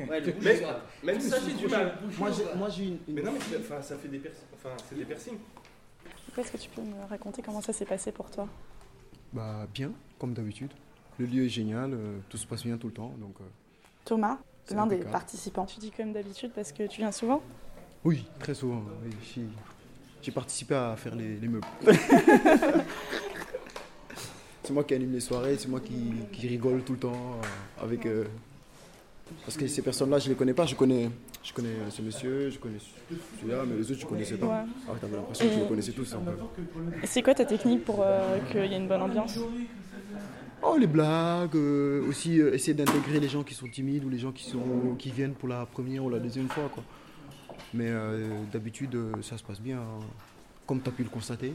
Ouais, 0.00 0.20
le. 0.20 0.32
Même 1.04 1.20
ça 1.20 1.36
j'ai 1.40 1.54
du 1.54 1.66
mal. 1.68 1.98
Moi, 2.18 2.30
j'ai 2.30 2.44
moi, 2.56 2.68
j'ai 2.68 2.84
une. 2.86 2.98
Mais 3.08 3.22
non 3.22 3.32
mais 3.32 3.40
c'est- 3.40 3.58
enfin, 3.58 3.80
ça 3.82 3.96
fait 3.96 4.08
des 4.08 4.18
piercings. 4.18 4.44
Enfin 4.54 4.70
c'est 4.88 4.94
des 4.96 5.04
piercings. 5.04 5.38
Est-ce 6.36 6.52
que 6.52 6.56
tu 6.58 6.68
peux 6.68 6.82
me 6.82 7.08
raconter 7.08 7.40
comment 7.42 7.62
ça 7.62 7.72
s'est 7.72 7.86
passé 7.86 8.12
pour 8.12 8.30
toi? 8.30 8.46
Bah, 9.32 9.66
bien, 9.72 9.90
comme 10.18 10.34
d'habitude. 10.34 10.70
Le 11.18 11.24
lieu 11.26 11.44
est 11.46 11.48
génial, 11.48 11.94
euh, 11.94 12.18
tout 12.28 12.36
se 12.36 12.46
passe 12.46 12.62
bien 12.62 12.76
tout 12.76 12.88
le 12.88 12.92
temps, 12.92 13.14
donc. 13.18 13.34
euh, 13.40 13.44
Thomas, 14.04 14.38
C'est 14.66 14.74
l'un 14.74 14.86
des 14.86 14.96
impeccable. 14.96 15.12
participants. 15.12 15.64
Tu 15.64 15.80
dis 15.80 15.90
comme 15.90 16.12
d'habitude 16.12 16.52
parce 16.54 16.72
que 16.72 16.86
tu 16.86 16.98
viens 16.98 17.10
souvent? 17.12 17.40
Oui, 18.04 18.26
très 18.38 18.54
souvent. 18.54 18.82
oui, 19.04 19.10
j'ai- 19.34 19.42
J'ai 20.22 20.32
participé 20.32 20.74
à 20.74 20.94
faire 20.96 21.14
les, 21.14 21.36
les 21.36 21.48
meubles. 21.48 21.66
c'est 24.62 24.72
moi 24.72 24.84
qui 24.84 24.94
anime 24.94 25.12
les 25.12 25.20
soirées, 25.20 25.56
c'est 25.56 25.68
moi 25.68 25.80
qui, 25.80 26.12
qui 26.32 26.48
rigole 26.48 26.82
tout 26.82 26.94
le 26.94 26.98
temps 26.98 27.12
euh, 27.14 27.84
avec. 27.84 28.04
euh, 28.06 28.24
Parce 29.44 29.56
que 29.56 29.66
ces 29.66 29.82
personnes-là, 29.82 30.18
je 30.18 30.28
les 30.28 30.34
connais 30.34 30.54
pas. 30.54 30.66
Je 30.66 30.74
connais, 30.74 31.10
je 31.42 31.52
connais 31.52 31.74
ce 31.90 32.02
monsieur, 32.02 32.50
je 32.50 32.58
connais 32.58 32.78
celui-là, 33.40 33.64
mais 33.66 33.76
les 33.76 33.90
autres, 33.90 34.00
je 34.00 34.06
connaissais 34.06 34.36
pas. 34.36 34.46
Ouais. 34.46 34.52
Alors, 34.84 34.98
t'avais 35.00 35.16
l'impression 35.16 35.46
que 35.46 35.52
je 35.52 35.58
les 35.58 35.66
connaissais 35.66 35.92
tous. 35.92 36.14
un 36.14 36.18
peu. 36.18 36.32
Et 37.02 37.06
c'est 37.06 37.22
quoi 37.22 37.34
ta 37.34 37.44
technique 37.44 37.84
pour 37.84 38.02
euh, 38.02 38.38
qu'il 38.50 38.66
y 38.66 38.74
ait 38.74 38.76
une 38.76 38.88
bonne 38.88 39.02
ambiance 39.02 39.38
Oh, 40.62 40.76
les 40.78 40.86
blagues, 40.86 41.54
euh, 41.54 42.08
aussi 42.08 42.40
euh, 42.40 42.54
essayer 42.54 42.74
d'intégrer 42.74 43.20
les 43.20 43.28
gens 43.28 43.42
qui 43.42 43.54
sont 43.54 43.68
timides 43.68 44.04
ou 44.04 44.08
les 44.08 44.18
gens 44.18 44.32
qui, 44.32 44.44
sont, 44.44 44.96
qui 44.98 45.10
viennent 45.10 45.34
pour 45.34 45.48
la 45.48 45.66
première 45.66 46.04
ou 46.04 46.10
la 46.10 46.18
deuxième 46.18 46.48
fois. 46.48 46.68
Quoi. 46.72 46.82
Mais 47.74 47.90
d'habitude, 48.52 48.96
ça 49.22 49.36
se 49.36 49.42
passe 49.42 49.60
bien, 49.60 49.78
hein, 49.78 50.04
comme 50.66 50.80
tu 50.80 50.88
as 50.88 50.92
pu 50.92 51.02
le 51.02 51.08
constater. 51.10 51.52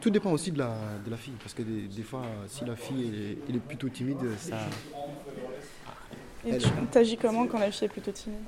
Tout 0.00 0.10
dépend 0.10 0.32
aussi 0.32 0.50
de 0.52 0.58
la, 0.58 0.74
de 1.04 1.10
la 1.10 1.16
fille, 1.16 1.34
parce 1.40 1.54
que 1.54 1.62
des, 1.62 1.82
des 1.82 2.02
fois, 2.02 2.22
si 2.46 2.64
la 2.64 2.76
fille 2.76 3.04
est, 3.04 3.38
elle 3.48 3.56
est 3.56 3.60
plutôt 3.60 3.88
timide, 3.88 4.18
ça, 4.36 4.58
Et 6.46 6.58
tu 6.58 6.68
t'agis 6.90 7.16
comment 7.16 7.46
quand 7.46 7.58
la 7.58 7.70
fille 7.70 7.86
est 7.86 7.88
plutôt 7.88 8.10
timide 8.10 8.38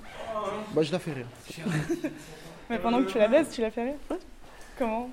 bah, 0.74 0.82
je 0.82 0.92
la 0.92 0.98
fais 0.98 1.12
rire. 1.12 1.26
Mais 2.70 2.78
pendant 2.78 3.02
que 3.02 3.10
tu 3.10 3.18
la 3.18 3.28
baises, 3.28 3.50
tu 3.50 3.60
la 3.60 3.70
fais 3.70 3.84
rire 3.84 4.18
Comment 4.78 5.10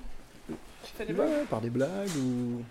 Tu 0.84 0.92
fais 0.96 1.06
des 1.06 1.12
blagues 1.12 1.28
Ouais, 1.28 1.44
par 1.48 1.60
des 1.60 1.70
blagues 1.70 2.10
ou. 2.18 2.62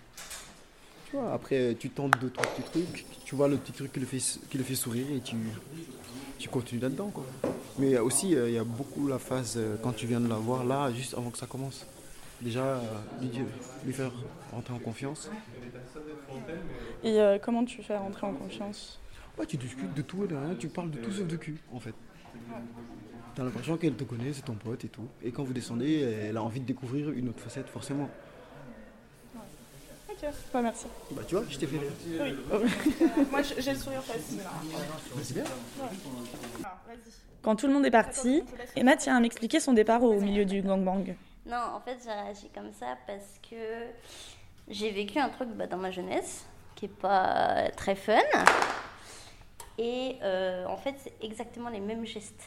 Tu 1.06 1.16
vois, 1.16 1.32
après, 1.32 1.76
tu 1.78 1.90
tentes 1.90 2.18
deux, 2.20 2.30
trois 2.30 2.46
petits 2.46 2.70
trucs, 2.70 3.06
tu 3.24 3.34
vois 3.34 3.48
le 3.48 3.56
petit 3.56 3.72
truc 3.72 3.92
qui 3.92 4.00
le 4.00 4.06
fait, 4.06 4.18
qui 4.50 4.58
le 4.58 4.64
fait 4.64 4.74
sourire 4.74 5.06
et 5.14 5.20
tu, 5.20 5.36
tu 6.38 6.48
continues 6.48 6.80
là-dedans. 6.80 7.10
Quoi. 7.10 7.24
Mais 7.78 7.98
aussi, 7.98 8.34
euh, 8.34 8.48
il 8.48 8.54
y 8.54 8.58
a 8.58 8.64
beaucoup 8.64 9.06
la 9.08 9.18
phase 9.18 9.54
euh, 9.56 9.76
quand 9.82 9.92
tu 9.92 10.06
viens 10.06 10.20
de 10.20 10.28
la 10.28 10.36
voir 10.36 10.64
là, 10.64 10.90
juste 10.92 11.14
avant 11.14 11.30
que 11.30 11.38
ça 11.38 11.46
commence. 11.46 11.86
Déjà, 12.40 12.64
euh, 12.64 12.80
lui, 13.20 13.30
lui 13.84 13.92
faire 13.92 14.10
rentrer 14.52 14.74
en 14.74 14.78
confiance. 14.78 15.30
Et 17.04 17.18
comment 17.42 17.64
tu 17.64 17.82
fais 17.82 17.96
rentrer 17.96 18.26
en 18.26 18.32
confiance? 18.32 18.98
Ouais, 19.38 19.46
tu 19.46 19.56
discutes 19.56 19.94
de 19.94 20.02
tout 20.02 20.24
et 20.24 20.28
de 20.28 20.34
rien, 20.34 20.54
tu 20.54 20.68
parles 20.68 20.90
de 20.90 20.98
tout 20.98 21.10
sauf 21.10 21.26
de 21.26 21.36
cul, 21.36 21.56
en 21.72 21.80
fait. 21.80 21.94
T'as 23.34 23.44
l'impression 23.44 23.76
qu'elle 23.78 23.94
te 23.94 24.04
connaît, 24.04 24.32
c'est 24.32 24.42
ton 24.42 24.54
pote 24.54 24.84
et 24.84 24.88
tout. 24.88 25.08
Et 25.22 25.32
quand 25.32 25.42
vous 25.42 25.54
descendez, 25.54 26.00
elle 26.00 26.36
a 26.36 26.42
envie 26.42 26.60
de 26.60 26.66
découvrir 26.66 27.10
une 27.10 27.30
autre 27.30 27.40
facette, 27.40 27.68
forcément. 27.68 28.10
Ok, 30.10 30.28
bah 30.52 30.60
merci. 30.60 30.86
Bah 31.12 31.22
tu 31.26 31.34
vois, 31.34 31.44
je 31.48 31.58
t'ai 31.58 31.66
fait 31.66 31.78
rire. 31.78 31.90
Oui. 32.06 33.08
Moi, 33.30 33.40
j'ai 33.42 33.72
le 33.72 33.78
sourire 33.78 34.02
facile. 34.02 34.40
Bah, 34.44 35.20
c'est 35.22 35.34
bien. 35.34 35.44
Quand 37.40 37.56
tout 37.56 37.66
le 37.66 37.72
monde 37.72 37.86
est 37.86 37.90
parti, 37.90 38.44
Emma 38.76 38.96
tient 38.96 39.16
à 39.16 39.20
m'expliquer 39.20 39.60
son 39.60 39.72
départ 39.72 40.02
au 40.02 40.20
milieu 40.20 40.44
du 40.44 40.60
gangbang. 40.60 41.16
Non, 41.46 41.56
en 41.74 41.80
fait, 41.80 41.98
j'ai 42.04 42.12
réagi 42.12 42.50
comme 42.54 42.72
ça 42.72 42.98
parce 43.06 43.40
que 43.50 43.56
j'ai 44.68 44.90
vécu 44.92 45.18
un 45.18 45.30
truc 45.30 45.48
bah, 45.56 45.66
dans 45.66 45.78
ma 45.78 45.90
jeunesse 45.90 46.44
qui 46.76 46.84
est 46.84 46.88
pas 46.88 47.70
très 47.76 47.96
fun. 47.96 48.20
Et 49.78 50.16
euh, 50.22 50.66
en 50.66 50.76
fait, 50.76 50.94
c'est 51.02 51.14
exactement 51.24 51.70
les 51.70 51.80
mêmes 51.80 52.04
gestes 52.04 52.42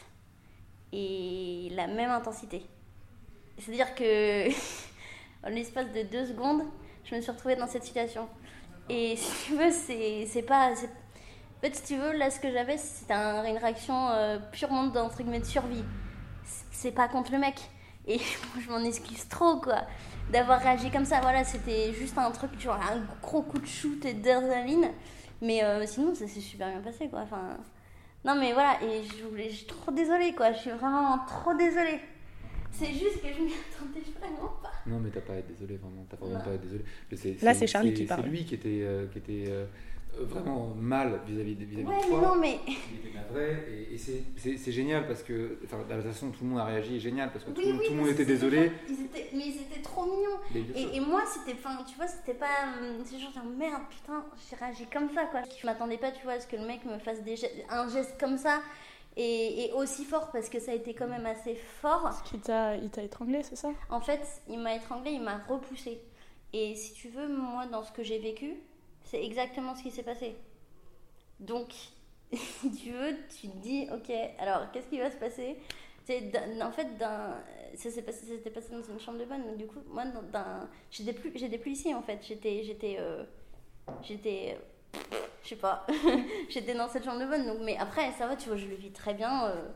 et 0.92 1.68
la 1.72 1.86
même 1.86 2.10
intensité. 2.10 2.64
C'est-à-dire 3.58 3.94
que, 3.94 4.48
en 5.46 5.48
l'espace 5.50 5.92
de 5.92 6.02
deux 6.02 6.26
secondes, 6.26 6.62
je 7.04 7.14
me 7.14 7.20
suis 7.20 7.30
retrouvée 7.30 7.56
dans 7.56 7.66
cette 7.66 7.84
situation. 7.84 8.28
Et 8.88 9.16
si 9.16 9.46
tu 9.46 9.54
veux, 9.56 9.70
c'est 9.70 10.42
pas. 10.42 10.70
En 10.72 11.60
fait, 11.60 11.74
si 11.74 11.82
tu 11.84 11.96
veux, 11.96 12.12
là, 12.12 12.30
ce 12.30 12.38
que 12.38 12.50
j'avais, 12.52 12.76
c'était 12.78 13.14
un- 13.14 13.44
une 13.44 13.56
réaction 13.58 14.10
euh, 14.10 14.38
purement 14.52 14.84
d'entre 14.86 15.18
guillemets 15.18 15.40
de 15.40 15.44
survie. 15.46 15.84
C'est- 16.70 16.92
pas 16.92 17.08
contre 17.08 17.32
le 17.32 17.38
mec. 17.38 17.56
Et 18.06 18.18
moi, 18.54 18.62
je 18.64 18.70
m'en 18.70 18.84
excuse 18.84 19.26
trop, 19.28 19.56
quoi, 19.60 19.82
d'avoir 20.30 20.60
réagi 20.60 20.90
comme 20.90 21.04
ça. 21.06 21.20
Voilà, 21.20 21.44
c'était 21.44 21.92
juste 21.94 22.16
un 22.18 22.30
truc, 22.30 22.58
genre 22.60 22.76
un 22.76 23.00
gros 23.22 23.42
coup 23.42 23.58
de 23.58 23.66
shoot 23.66 24.04
et 24.04 24.14
d'adrénaline. 24.14 24.90
Mais 25.42 25.62
euh, 25.64 25.84
sinon, 25.86 26.14
ça 26.14 26.26
s'est 26.26 26.40
super 26.40 26.68
bien 26.68 26.80
passé, 26.80 27.08
quoi. 27.08 27.20
Enfin, 27.20 27.56
non, 28.24 28.34
mais 28.34 28.52
voilà, 28.52 28.78
et 28.82 29.02
je 29.04 29.24
voulais, 29.24 29.50
je 29.50 29.56
suis 29.56 29.66
trop 29.66 29.92
désolée, 29.92 30.34
quoi. 30.34 30.52
Je 30.52 30.58
suis 30.58 30.70
vraiment 30.70 31.18
trop 31.26 31.54
désolée. 31.54 32.00
C'est 32.72 32.92
juste 32.92 33.22
que 33.22 33.28
je 33.28 33.40
m'y 33.42 33.52
attendais 33.52 34.02
vraiment 34.20 34.52
pas. 34.62 34.72
Non, 34.86 34.98
mais 35.00 35.10
t'as 35.10 35.20
pas 35.20 35.32
à 35.34 35.36
être 35.36 35.46
désolé, 35.48 35.76
vraiment. 35.76 36.04
T'as 36.10 36.16
vraiment 36.16 36.38
Non. 36.38 36.44
pas 36.44 36.50
à 36.50 36.54
être 36.54 36.62
désolé. 36.62 36.84
Mais 37.10 37.34
Là, 37.42 37.54
c'est 37.54 37.66
Charlie 37.66 37.92
qui 37.94 38.02
C'est 38.02 38.06
parle. 38.06 38.26
lui 38.26 38.44
qui 38.44 38.54
était, 38.54 38.80
euh, 38.82 39.06
qui 39.12 39.18
était 39.18 39.44
euh, 39.48 39.64
euh, 39.64 39.66
vraiment 40.20 40.72
mal 40.76 41.20
vis-à-vis 41.26 41.54
de, 41.54 41.64
vis-à-vis 41.64 41.86
Ouais, 41.86 41.96
de 41.98 42.02
mais 42.04 42.08
toi. 42.08 42.20
non, 42.20 42.34
mais. 42.40 42.58
Il 42.66 42.96
était 43.08 43.14
navré, 43.16 43.64
et, 43.90 43.94
et 43.94 43.98
c'est- 43.98 44.72
génial 44.72 45.06
parce 45.06 45.22
que 45.22 45.58
enfin, 45.64 45.78
la 45.88 46.00
façon 46.02 46.26
dont 46.26 46.32
tout 46.32 46.44
le 46.44 46.50
monde 46.50 46.58
a 46.60 46.64
réagi 46.64 46.96
est 46.96 47.00
génial 47.00 47.30
parce 47.32 47.44
que 47.44 47.50
tout, 47.50 47.60
Oui, 47.64 47.72
tout 47.72 47.78
oui, 47.78 47.86
le 47.90 47.94
monde 47.96 48.06
parce 48.06 48.12
était 48.20 48.24
désolé. 48.24 48.68
pas- 48.70 48.74
Ils 48.88 49.04
étaient, 49.04 49.28
mais 49.34 49.46
ils 49.46 49.60
étaient 49.62 49.82
trop 49.82 50.04
mignons. 50.04 50.38
Et, 50.74 50.96
et 50.96 51.00
moi, 51.00 51.22
c'était, 51.26 51.52
enfin, 51.58 51.82
tu 51.88 51.96
vois, 51.96 52.06
c'était 52.06 52.34
pas, 52.34 52.46
hum, 52.80 53.02
c'est 53.04 53.18
genre, 53.18 53.32
merde, 53.56 53.82
putain, 53.90 54.24
j'ai 54.50 54.56
réagi 54.56 54.86
comme 54.92 55.10
ça, 55.10 55.24
quoi. 55.26 55.40
Je 55.60 55.66
m'attendais 55.66 55.98
pas, 55.98 56.10
tu 56.12 56.22
vois, 56.24 56.34
à 56.34 56.40
ce 56.40 56.46
que 56.46 56.56
le 56.56 56.66
mec 56.66 56.84
me 56.84 56.98
fasse 56.98 57.22
des 57.22 57.36
gestes- 57.36 57.64
un 57.70 57.88
geste 57.88 58.18
comme 58.18 58.36
ça 58.38 58.60
et, 59.16 59.66
et 59.66 59.72
aussi 59.72 60.04
fort 60.04 60.30
parce 60.30 60.48
que 60.48 60.58
ça 60.60 60.72
a 60.72 60.74
été 60.74 60.92
quand 60.94 61.06
même 61.08 61.26
assez 61.26 61.54
fort. 61.54 62.10
Il 62.34 62.40
t'a 62.40 62.76
il 62.76 62.90
t'a 62.90 63.02
étranglé, 63.02 63.42
c'est 63.42 63.56
ça? 63.56 63.68
En 63.90 64.00
fait, 64.00 64.20
il 64.48 64.58
m'a 64.58 64.74
étranglé, 64.74 65.12
il 65.12 65.22
m'a 65.22 65.38
repoussé. 65.48 66.00
Et 66.52 66.74
si 66.74 66.92
tu 66.94 67.08
veux, 67.08 67.28
moi, 67.28 67.66
dans 67.66 67.82
ce 67.82 67.92
que 67.92 68.02
j'ai 68.02 68.18
vécu, 68.18 68.54
c'est 69.06 69.24
exactement 69.24 69.74
ce 69.74 69.82
qui 69.82 69.90
s'est 69.90 70.02
passé. 70.02 70.36
Donc, 71.40 71.72
si 72.32 72.70
tu 72.72 72.90
veux, 72.90 73.16
tu 73.40 73.48
te 73.48 73.56
dis, 73.58 73.88
ok, 73.92 74.12
alors 74.38 74.70
qu'est-ce 74.72 74.88
qui 74.88 74.98
va 74.98 75.10
se 75.10 75.16
passer? 75.16 75.56
En 76.62 76.70
fait, 76.70 76.86
ça 77.74 77.90
s'est 77.90 78.02
passé, 78.02 78.38
passé 78.50 78.72
dans 78.72 78.82
une 78.82 79.00
chambre 79.00 79.18
de 79.18 79.24
bonne. 79.24 79.44
Donc, 79.44 79.56
du 79.56 79.66
coup, 79.66 79.80
moi, 79.88 80.04
j'étais 80.90 81.12
plus, 81.12 81.30
plus 81.30 81.70
ici 81.72 81.94
en 81.94 82.02
fait. 82.02 82.20
J'étais, 82.26 82.62
j'étais, 82.62 82.96
euh, 83.00 83.24
j'étais, 84.02 84.56
je 85.42 85.48
sais 85.48 85.56
pas, 85.56 85.84
j'étais 86.48 86.74
dans 86.74 86.88
cette 86.88 87.04
chambre 87.04 87.20
de 87.20 87.26
bonne. 87.26 87.46
Donc, 87.46 87.58
mais 87.62 87.76
après, 87.76 88.12
ça 88.12 88.26
va, 88.26 88.36
tu 88.36 88.48
vois, 88.48 88.56
je 88.56 88.66
le 88.66 88.76
vis 88.76 88.92
très 88.92 89.14
bien. 89.14 89.46
euh, 89.46 89.68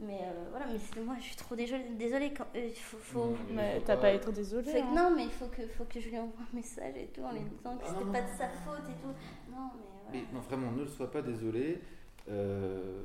mais 0.00 0.20
euh, 0.22 0.48
voilà, 0.50 0.66
mais 0.66 0.78
c'est 0.78 1.00
moi, 1.00 1.14
je 1.18 1.24
suis 1.24 1.36
trop 1.36 1.54
désolée. 1.54 1.84
désolée 1.98 2.32
quand, 2.36 2.46
euh, 2.56 2.68
faut, 2.74 2.96
faut, 2.98 3.36
Mais 3.52 3.80
t'as 3.84 3.96
pas 3.96 4.08
à 4.08 4.10
être 4.12 4.32
désolée. 4.32 4.70
fait 4.70 4.80
que 4.80 4.86
hein. 4.86 4.94
non, 4.94 5.12
mais 5.16 5.24
il 5.24 5.30
faut 5.30 5.46
que, 5.46 5.62
faut 5.66 5.84
que 5.84 6.00
je 6.00 6.08
lui 6.08 6.18
envoie 6.18 6.40
un 6.52 6.56
message 6.56 6.94
et 6.96 7.06
tout 7.08 7.22
en 7.22 7.32
lui 7.32 7.40
disant 7.40 7.76
que 7.76 7.84
Ah, 7.86 7.88
c'était 7.98 8.10
pas 8.12 8.22
de 8.22 8.36
sa 8.38 8.48
faute 8.48 8.88
et 8.88 9.00
tout. 9.02 9.52
Non, 9.54 9.68
mais 9.74 9.80
Mais 10.12 10.18
voilà. 10.18 10.32
non, 10.32 10.40
vraiment, 10.40 10.72
ne 10.72 10.80
le 10.82 10.88
sois 10.88 11.10
pas 11.10 11.22
désolé. 11.22 11.80
Euh, 12.30 13.02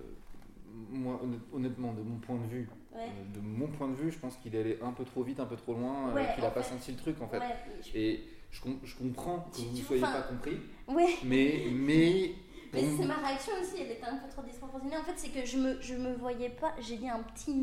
moi, 0.89 1.19
honnêt- 1.23 1.39
honnêtement, 1.53 1.93
de 1.93 2.01
mon 2.01 2.17
point 2.17 2.37
de 2.37 2.47
vue, 2.47 2.69
Ouais. 2.93 3.01
euh, 3.03 3.35
de 3.35 3.39
mon 3.41 3.67
point 3.67 3.87
de 3.89 3.95
vue, 3.95 4.11
je 4.11 4.17
pense 4.19 4.37
qu'il 4.37 4.55
est 4.55 4.59
allé 4.59 4.79
un 4.81 4.91
peu 4.91 5.03
trop 5.05 5.23
vite, 5.23 5.39
un 5.39 5.45
peu 5.45 5.55
trop 5.55 5.73
loin, 5.73 6.13
Ouais, 6.13 6.27
qu'il 6.35 6.43
a 6.45 6.49
pas 6.51 6.61
fait. 6.63 6.69
senti 6.75 6.91
le 6.91 6.97
truc 6.97 7.21
en 7.21 7.27
fait. 7.27 7.39
Ouais, 7.39 7.55
je- 7.83 7.97
Et 7.97 8.23
je, 8.51 8.61
com- 8.61 8.79
je 8.83 8.95
comprends 8.95 9.39
que 9.51 9.57
Tu- 9.57 9.63
vous 9.65 9.71
ne 9.77 9.81
soyez 9.83 10.01
pas 10.01 10.21
compris, 10.23 10.57
Ouais. 10.87 11.15
mais 11.25 11.63
mais 11.73 12.31
Mais 12.75 12.87
c'est 12.97 13.05
ma 13.05 13.15
réaction 13.27 13.53
aussi, 13.61 13.81
elle 13.81 13.91
était 13.91 14.05
un 14.05 14.17
peu 14.17 14.29
trop 14.29 14.41
disproportionnée. 14.43 14.97
En 14.97 15.03
fait, 15.03 15.13
c'est 15.17 15.29
que 15.29 15.45
je 15.45 15.57
me, 15.57 15.81
je 15.81 15.95
me 15.95 16.13
voyais 16.15 16.49
pas, 16.49 16.73
j'ai 16.79 16.97
dit 16.97 17.09
un 17.09 17.19
petit 17.21 17.53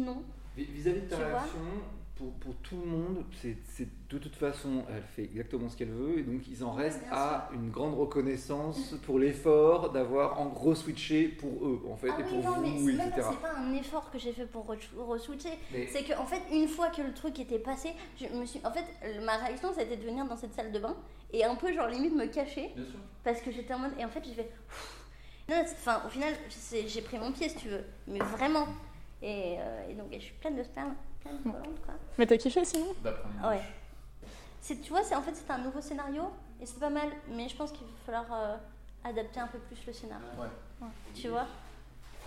vis- 0.56 0.64
vis-à-vis 0.64 1.02
de 1.02 1.06
ta 1.08 1.16
réaction, 1.18 1.60
pour, 2.16 2.30
pour 2.34 2.54
tout 2.56 2.76
le 2.76 2.86
monde, 2.86 3.24
c'est 3.32 3.56
de 4.10 4.18
toute 4.18 4.36
façon, 4.36 4.84
elle 4.94 5.02
fait 5.02 5.24
exactement 5.24 5.68
ce 5.70 5.76
qu'elle 5.76 5.90
veut, 5.90 6.18
et 6.18 6.22
donc 6.22 6.46
ils 6.46 6.62
en 6.62 6.70
restent 6.72 7.02
à 7.10 7.48
une 7.54 7.70
grande 7.70 7.94
reconnaissance 7.94 8.94
pour 9.06 9.18
l'effort 9.18 9.90
d'avoir 9.90 10.38
en 10.38 10.46
gros 10.50 10.74
switché 10.74 11.26
pour 11.28 11.66
eux, 11.66 11.82
en 11.90 11.96
fait, 11.96 12.10
ah 12.12 12.20
et 12.20 12.22
oui, 12.24 12.42
pour 12.42 12.44
non, 12.44 12.60
mais 12.60 12.70
vous, 12.72 12.90
c'est 12.90 12.96
même 12.96 13.08
etc. 13.08 13.26
c'est 13.30 13.40
pas 13.40 13.54
un 13.56 13.72
effort 13.74 14.10
que 14.10 14.18
j'ai 14.18 14.32
fait 14.32 14.44
pour 14.46 14.66
re- 14.70 14.78
re-switcher. 14.96 15.58
Mais- 15.72 15.86
C'est 15.86 16.04
que, 16.04 16.12
en 16.18 16.26
fait, 16.26 16.42
une 16.52 16.68
fois 16.68 16.90
que 16.90 17.00
le 17.02 17.14
truc 17.14 17.40
était 17.40 17.58
passé, 17.58 17.88
je 18.20 18.26
me 18.28 18.44
suis. 18.44 18.60
En 18.64 18.70
fait, 18.70 18.84
ma 19.24 19.38
réaction, 19.38 19.72
c'était 19.76 19.96
de 19.96 20.04
venir 20.04 20.26
dans 20.26 20.36
cette 20.36 20.52
salle 20.52 20.70
de 20.70 20.78
bain 20.78 20.94
et 21.32 21.44
un 21.44 21.54
peu, 21.56 21.72
genre, 21.72 21.88
limite 21.88 22.14
me 22.14 22.26
cacher. 22.26 22.74
Parce 23.24 23.40
que 23.40 23.50
j'étais 23.50 23.72
en 23.72 23.78
mode. 23.78 23.92
Et 23.98 24.04
en 24.04 24.08
fait, 24.08 24.22
j'ai 24.24 24.34
fait. 24.34 24.50
Non, 25.52 25.62
c'est- 25.66 25.74
Enfin, 25.74 26.02
au 26.06 26.08
final, 26.08 26.34
c'est- 26.50 26.88
j'ai 26.88 27.02
pris 27.02 27.18
mon 27.18 27.32
pied, 27.32 27.48
si 27.48 27.56
tu 27.56 27.68
veux. 27.68 27.84
Mais 28.06 28.18
vraiment. 28.20 28.66
Et, 29.22 29.56
euh, 29.58 29.88
et 29.90 29.94
donc, 29.94 30.08
je 30.12 30.18
suis 30.18 30.34
pleine 30.34 30.56
de 30.56 30.62
sperme, 30.62 30.94
pleine 31.20 31.38
de 31.38 31.42
collante, 31.42 31.80
quoi. 31.84 31.94
Mais 32.18 32.26
t'as 32.26 32.36
kiffé 32.36 32.64
sinon 32.64 32.94
Ouais. 33.44 33.60
C'est, 34.60 34.80
tu 34.80 34.90
vois, 34.90 35.02
c'est, 35.02 35.14
en 35.14 35.22
fait, 35.22 35.34
c'était 35.34 35.52
un 35.52 35.58
nouveau 35.58 35.80
scénario 35.80 36.22
et 36.60 36.66
c'est 36.66 36.78
pas 36.80 36.90
mal. 36.90 37.08
Mais 37.28 37.48
je 37.48 37.56
pense 37.56 37.72
qu'il 37.72 37.86
va 37.86 37.92
falloir 38.22 38.26
euh, 38.32 38.56
adapter 39.04 39.40
un 39.40 39.46
peu 39.48 39.58
plus 39.58 39.78
le 39.86 39.92
scénario. 39.92 40.24
Ouais. 40.38 40.86
Tu 41.14 41.28
vois? 41.28 41.46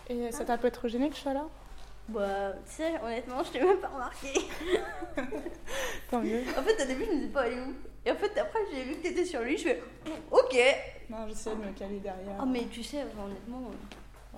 Et 0.09 0.31
ça 0.31 0.45
t'a 0.45 0.57
pas 0.57 0.69
trop 0.71 0.87
gêné 0.87 1.09
que 1.09 1.15
je 1.15 1.21
sois 1.21 1.33
là? 1.33 1.45
Bah, 2.09 2.51
tu 2.67 2.71
sais, 2.75 2.99
honnêtement, 3.01 3.43
je 3.43 3.51
t'ai 3.51 3.61
même 3.61 3.79
pas 3.79 3.87
remarqué. 3.87 4.27
Tant 6.11 6.21
mieux. 6.21 6.41
En 6.57 6.61
fait, 6.61 6.83
au 6.83 6.87
début, 6.87 7.05
je 7.05 7.09
me 7.11 7.15
disais 7.15 7.27
pas, 7.29 7.47
elle 7.47 7.53
est 7.57 7.61
où? 7.61 7.73
Et 8.05 8.11
en 8.11 8.15
fait, 8.15 8.37
après, 8.37 8.59
j'ai 8.71 8.83
vu 8.83 8.95
que 8.95 9.01
t'étais 9.01 9.25
sur 9.25 9.41
lui, 9.41 9.57
je 9.57 9.63
fais, 9.63 9.81
ok. 10.31 10.55
Non, 11.09 11.27
j'essaie 11.27 11.51
de 11.55 11.55
me 11.63 11.71
caler 11.71 11.99
derrière. 11.99 12.35
Ah, 12.39 12.45
mais 12.45 12.65
tu 12.71 12.83
sais, 12.83 13.01
honnêtement. 13.01 13.71
euh, 14.35 14.37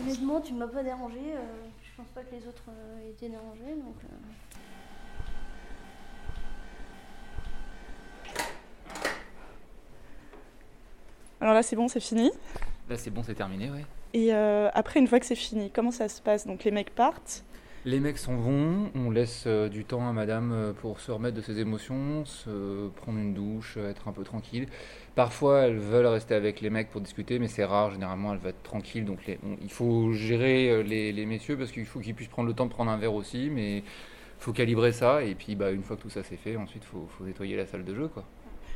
Honnêtement, 0.00 0.40
tu 0.40 0.54
m'as 0.54 0.66
pas 0.68 0.82
dérangé. 0.82 1.18
euh, 1.34 1.40
je 1.82 1.90
pense 1.96 2.08
pas 2.14 2.22
que 2.22 2.34
les 2.34 2.46
autres 2.48 2.64
euh, 2.68 3.10
étaient 3.10 3.28
dérangés, 3.28 3.74
donc. 3.74 3.96
euh. 4.04 4.16
Alors 11.40 11.54
là, 11.54 11.62
c'est 11.62 11.76
bon, 11.76 11.88
c'est 11.88 12.00
fini? 12.00 12.30
Là, 12.88 12.96
c'est 12.96 13.10
bon, 13.10 13.22
c'est 13.22 13.34
terminé, 13.34 13.70
ouais. 13.70 13.84
Et 14.14 14.34
euh, 14.34 14.70
après, 14.74 14.98
une 15.00 15.06
fois 15.06 15.20
que 15.20 15.26
c'est 15.26 15.34
fini, 15.36 15.70
comment 15.70 15.90
ça 15.90 16.08
se 16.08 16.20
passe? 16.20 16.46
Donc 16.46 16.64
les 16.64 16.70
mecs 16.70 16.94
partent. 16.94 17.44
Les 17.84 18.00
mecs 18.00 18.18
s'en 18.18 18.36
vont, 18.36 18.90
on 18.96 19.10
laisse 19.10 19.44
euh, 19.46 19.68
du 19.68 19.84
temps 19.84 20.08
à 20.08 20.12
madame 20.12 20.50
euh, 20.52 20.72
pour 20.72 20.98
se 20.98 21.12
remettre 21.12 21.36
de 21.36 21.40
ses 21.40 21.60
émotions, 21.60 22.24
se 22.24 22.88
prendre 22.88 23.18
une 23.18 23.34
douche, 23.34 23.74
euh, 23.76 23.90
être 23.90 24.08
un 24.08 24.12
peu 24.12 24.24
tranquille. 24.24 24.66
Parfois, 25.14 25.60
elles 25.60 25.78
veulent 25.78 26.06
rester 26.06 26.34
avec 26.34 26.60
les 26.60 26.70
mecs 26.70 26.90
pour 26.90 27.00
discuter, 27.00 27.38
mais 27.38 27.46
c'est 27.46 27.64
rare, 27.64 27.92
généralement, 27.92 28.32
elles 28.32 28.40
veulent 28.40 28.50
être 28.50 28.62
tranquilles. 28.64 29.04
Donc, 29.04 29.20
il 29.62 29.70
faut 29.70 30.12
gérer 30.12 30.82
les, 30.82 31.26
messieurs 31.26 31.56
parce 31.56 31.70
qu'il 31.70 31.86
faut 31.86 32.00
qu'ils 32.00 32.14
puissent 32.14 32.28
prendre 32.28 32.48
le 32.48 32.54
temps 32.54 32.66
de 32.66 32.72
prendre 32.72 32.90
un 32.90 32.96
verre 32.96 33.14
aussi, 33.14 33.48
mais 33.48 33.84
faut 34.38 34.52
calibrer 34.52 34.92
ça. 34.92 35.22
Et 35.22 35.34
puis, 35.36 35.54
bah, 35.54 35.70
une 35.70 35.82
fois 35.82 35.96
que 35.96 36.02
tout 36.02 36.10
ça 36.10 36.22
c'est 36.24 36.36
fait, 36.36 36.56
ensuite, 36.56 36.84
faut, 36.84 37.06
faut 37.16 37.24
nettoyer 37.24 37.56
la 37.56 37.66
salle 37.66 37.84
de 37.84 37.94
jeu, 37.94 38.08
quoi. 38.08 38.24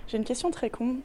J'ai 0.08 0.16
une 0.16 0.24
question 0.24 0.50
très 0.50 0.70
con. 0.70 0.96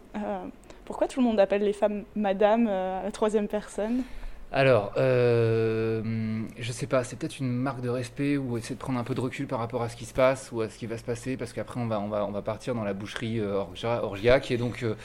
Pourquoi 0.86 1.07
tout 1.07 1.19
le 1.19 1.25
monde 1.25 1.39
appelle 1.39 1.63
les 1.63 1.73
femmes 1.73 2.03
madame 2.15 2.67
à 2.67 3.03
la 3.03 3.12
troisième 3.12 3.47
personne? 3.47 4.03
Alors, 4.51 4.93
euh, 4.97 6.41
je 6.57 6.71
sais 6.71 6.88
pas, 6.88 7.03
c'est 7.03 7.17
peut-être 7.17 7.39
une 7.39 7.51
marque 7.51 7.81
de 7.81 7.89
respect 7.89 8.38
ou 8.38 8.57
essayer 8.57 8.75
de 8.75 8.79
prendre 8.79 8.97
un 8.97 9.03
peu 9.03 9.13
de 9.13 9.19
recul 9.19 9.45
par 9.45 9.60
rapport 9.60 9.83
à 9.83 9.89
ce 9.89 9.97
qui 9.97 10.05
se 10.05 10.13
passe 10.13 10.51
ou 10.53 10.62
à 10.62 10.69
ce 10.69 10.77
qui 10.77 10.86
va 10.86 10.97
se 10.97 11.03
passer, 11.03 11.36
parce 11.36 11.51
qu'après 11.51 11.81
on 11.81 11.88
va, 11.88 11.99
on 11.99 12.07
va, 12.07 12.25
on 12.25 12.31
va 12.31 12.41
partir 12.41 12.73
dans 12.73 12.86
la 12.86 12.93
boucherie 12.93 13.39
euh, 13.39 13.55
orgia- 13.60 14.01
orgiaque 14.01 14.49
et 14.51 14.57
donc 14.57 14.83
euh, 14.83 14.95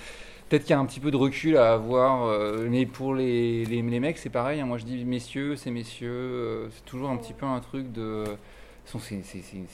peut-être 0.49 0.63
qu'il 0.65 0.71
y 0.73 0.75
a 0.75 0.79
un 0.81 0.87
petit 0.87 1.01
peu 1.01 1.11
de 1.11 1.17
recul 1.17 1.57
à 1.57 1.73
avoir. 1.75 2.29
mais 2.71 2.87
pour 2.87 3.15
les, 3.15 3.65
les, 3.67 3.83
mecs, 4.01 4.19
c'est 4.19 4.31
pareil. 4.31 4.61
hein, 4.61 4.67
moi 4.67 4.79
je 4.79 4.85
dis 4.85 5.05
messieurs, 5.05 5.57
c'est 5.57 5.71
messieurs, 5.73 6.69
c'est 6.75 6.85
toujours 6.85 7.11
un 7.11 7.17
petit 7.19 7.35
peu 7.35 7.47
un 7.47 7.61
truc 7.61 7.93
de. 7.93 8.25
C'est- 8.85 9.23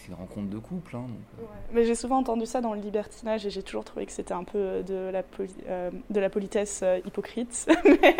une 0.09 0.14
rencontre 0.14 0.49
de 0.49 0.59
couple. 0.59 0.94
hein, 0.97 1.01
donc, 1.09 1.18
euh. 1.40 1.42
Mais 1.73 1.85
j'ai 1.85 1.94
souvent 1.94 2.18
entendu 2.18 2.47
ça 2.47 2.61
dans 2.61 2.75
le 2.75 2.81
libertinage 2.81 3.47
et 3.47 3.51
j'ai 3.51 3.62
toujours 3.62 3.85
trouvé 3.85 4.07
que 4.07 4.12
c'était 4.12 4.35
un 4.35 4.44
peu 4.44 4.83
de 4.87 5.11
la, 5.11 5.23
poli- 5.23 5.55
euh, 5.68 5.90
de 6.11 6.21
la 6.21 6.31
politesse 6.31 6.81
euh, 6.83 7.01
hypocrite. 7.07 7.66
mais, 7.85 8.16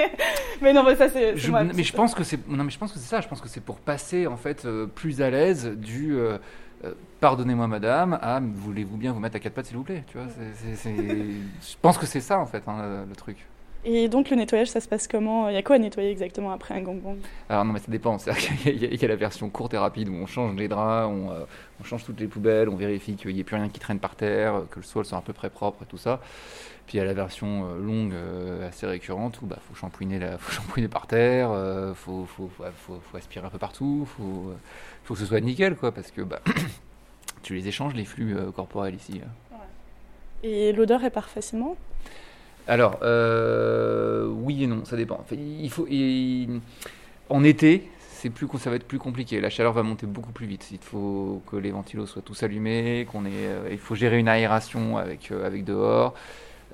mais 0.62 0.72
non, 0.72 0.83
mais 0.85 0.96
ça 0.96 1.09
c'est. 1.09 1.37
Je- 1.37 1.51
moi. 1.51 1.62
mais 1.64 1.83
je 1.83 1.92
pense 1.92 2.14
que 2.14 2.24
c'est 2.24 2.48
non 2.48 2.64
mais 2.64 2.70
je 2.70 2.79
pense 2.79 2.92
que 2.92 2.98
c'est 2.98 3.09
ça 3.09 3.20
je 3.20 3.29
pense 3.29 3.40
que 3.40 3.48
c'est 3.48 3.61
pour 3.61 3.77
passer 3.79 4.27
en 4.27 4.37
fait 4.37 4.64
euh, 4.64 4.87
plus 4.87 5.20
à 5.22 5.31
l'aise 5.31 5.66
du 5.66 6.16
euh, 6.16 6.38
euh, 6.85 6.94
pardonnez-moi 7.20 7.66
madame 7.66 8.18
à 8.22 8.40
voulez-vous 8.40 8.96
bien 8.96 9.12
vous 9.12 9.20
mettre 9.20 9.37
à 9.37 9.40
quatre 9.40 9.55
pattes 9.55 9.66
s'il 9.66 9.77
vous 9.77 9.83
plaît? 9.85 10.05
Tu 10.11 10.16
vois 10.18 10.27
je 10.29 11.74
pense 11.83 11.98
que 11.98 12.07
c'est 12.07 12.20
ça 12.20 12.38
en 12.38 12.46
fait 12.46 12.62
hein, 12.66 12.83
le, 13.05 13.09
le 13.09 13.14
truc 13.16 13.37
Et 13.84 14.08
donc 14.08 14.28
le 14.28 14.36
nettoyage, 14.36 14.68
ça 14.68 14.80
se 14.80 14.88
passe 14.88 15.06
comment? 15.08 15.48
Il 15.48 15.54
y 15.54 15.56
a 15.56 15.62
quoi 15.62 15.76
à 15.76 15.78
nettoyer 15.78 16.10
exactement 16.10 16.50
après 16.50 16.74
un 16.74 16.80
gangbang? 16.82 17.16
Alors 17.48 17.64
non 17.64 17.72
mais 17.72 17.78
ça 17.78 17.90
dépend, 17.90 18.18
qu'il 18.18 18.32
y, 18.74 18.84
il 18.84 19.00
y 19.00 19.04
a 19.04 19.08
la 19.08 19.16
version 19.16 19.48
courte 19.50 19.72
et 19.72 19.78
rapide 19.78 20.08
où 20.08 20.14
on 20.14 20.26
change 20.26 20.56
les 20.56 20.68
draps, 20.68 21.08
on, 21.08 21.30
euh, 21.30 21.44
on 21.80 21.84
change 21.84 22.04
toutes 22.04 22.20
les 22.20 22.26
poubelles, 22.26 22.68
on 22.68 22.76
vérifie 22.76 23.14
qu'il 23.14 23.32
n'y 23.32 23.40
ait 23.40 23.44
plus 23.44 23.56
rien 23.56 23.68
qui 23.68 23.78
traîne 23.80 24.00
par 24.00 24.16
terre, 24.16 24.62
que 24.70 24.80
le 24.80 24.84
sol 24.84 25.04
soit 25.04 25.16
à 25.18 25.20
peu 25.22 25.32
près 25.32 25.48
propre 25.48 25.84
et 25.84 25.86
tout 25.86 25.96
ça. 25.96 26.20
Puis 26.86 26.96
il 26.96 27.00
y 27.00 27.00
a 27.02 27.04
la 27.04 27.14
version 27.14 27.66
euh, 27.70 27.78
longue 27.78 28.12
euh, 28.14 28.68
assez 28.68 28.86
récurrente 28.86 29.40
où 29.42 29.46
bah 29.46 29.58
faut 29.68 29.74
shampouiner 29.74 30.18
la, 30.18 30.38
faut 30.38 30.50
shampouiner 30.52 30.88
par 30.88 31.06
terre, 31.06 31.50
euh, 31.52 31.94
faut, 31.94 32.26
faut, 32.26 32.50
faut, 32.58 32.64
faut- 32.86 33.00
faut 33.00 33.16
aspirer 33.16 33.46
un 33.46 33.50
peu 33.50 33.58
partout, 33.58 34.06
faut, 34.16 34.50
euh, 34.50 34.56
faut 35.04 35.14
que 35.14 35.20
ce 35.20 35.26
soit 35.26 35.40
nickel 35.40 35.76
quoi 35.76 35.92
parce 35.92 36.10
que 36.10 36.22
bah 36.22 36.40
tu 37.42 37.54
les 37.54 37.68
échanges 37.68 37.94
les 37.94 38.04
flux 38.04 38.36
corporels 38.54 38.96
ici. 38.96 39.20
hein. 39.24 39.56
Et 40.42 40.72
l'odeur, 40.72 41.02
elle 41.04 41.10
part 41.10 41.28
facilement? 41.28 41.76
Alors, 42.68 42.98
euh, 43.02 44.26
oui 44.28 44.62
et 44.64 44.66
non, 44.66 44.85
ça 44.85 44.96
dépend. 44.96 45.18
Enfin, 45.20 45.37
il 45.37 45.70
faut, 45.70 45.87
il- 45.88 46.61
en 47.31 47.42
été, 47.42 47.88
c'est 47.98 48.31
plus, 48.31 48.46
ça 48.59 48.70
va 48.70 48.76
être 48.76 48.87
plus 48.87 48.98
compliqué. 48.98 49.40
La 49.40 49.50
chaleur 49.50 49.72
va 49.72 49.83
monter 49.83 50.07
beaucoup 50.07 50.33
plus 50.33 50.46
vite. 50.46 50.68
Il 50.70 50.78
faut 50.78 51.42
que 51.50 51.57
les 51.57 51.70
ventilos 51.70 52.07
soient 52.07 52.22
tous 52.22 52.42
allumés, 52.42 53.07
qu'on 53.11 53.24
ait, 53.24 53.31
euh, 53.33 53.68
il 53.70 53.78
faut 53.78 53.94
gérer 53.94 54.18
une 54.18 54.28
aération 54.28 54.96
avec, 54.98 55.31
euh, 55.33 55.46
avec 55.46 55.64
dehors. 55.64 56.14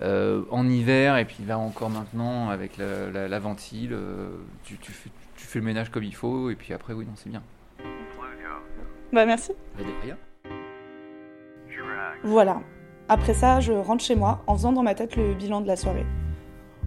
Euh, 0.03 0.43
en 0.51 0.69
hiver, 0.69 1.17
et 1.19 1.25
puis 1.25 1.45
là 1.47 1.57
encore 1.57 1.89
maintenant, 1.91 2.49
avec 2.51 2.77
la, 2.79 3.11
la- 3.13 3.29
la 3.29 3.39
ventile, 3.39 3.93
euh, 3.93 4.31
tu, 4.65 4.77
tu 4.79 4.91
fais, 4.91 5.09
tu 5.37 5.47
fais 5.47 5.61
le 5.61 5.65
ménage 5.65 5.91
comme 5.91 6.03
il 6.03 6.15
faut, 6.15 6.51
et 6.51 6.57
puis 6.57 6.73
après, 6.75 6.93
oui, 6.95 7.05
non, 7.05 7.13
c'est 7.15 7.31
bien. 7.31 7.43
Bah 9.13 9.25
merci. 9.25 9.53
Voilà. 12.25 12.61
Après 13.09 13.35
ça, 13.35 13.61
je 13.61 13.73
rentre 13.73 14.03
chez 14.03 14.15
moi 14.15 14.43
en 14.47 14.57
faisant 14.57 14.73
dans 14.73 14.83
ma 14.83 14.95
tête 14.95 15.17
le 15.17 15.35
bilan 15.35 15.61
de 15.61 15.67
la 15.67 15.77
soirée. 15.77 16.07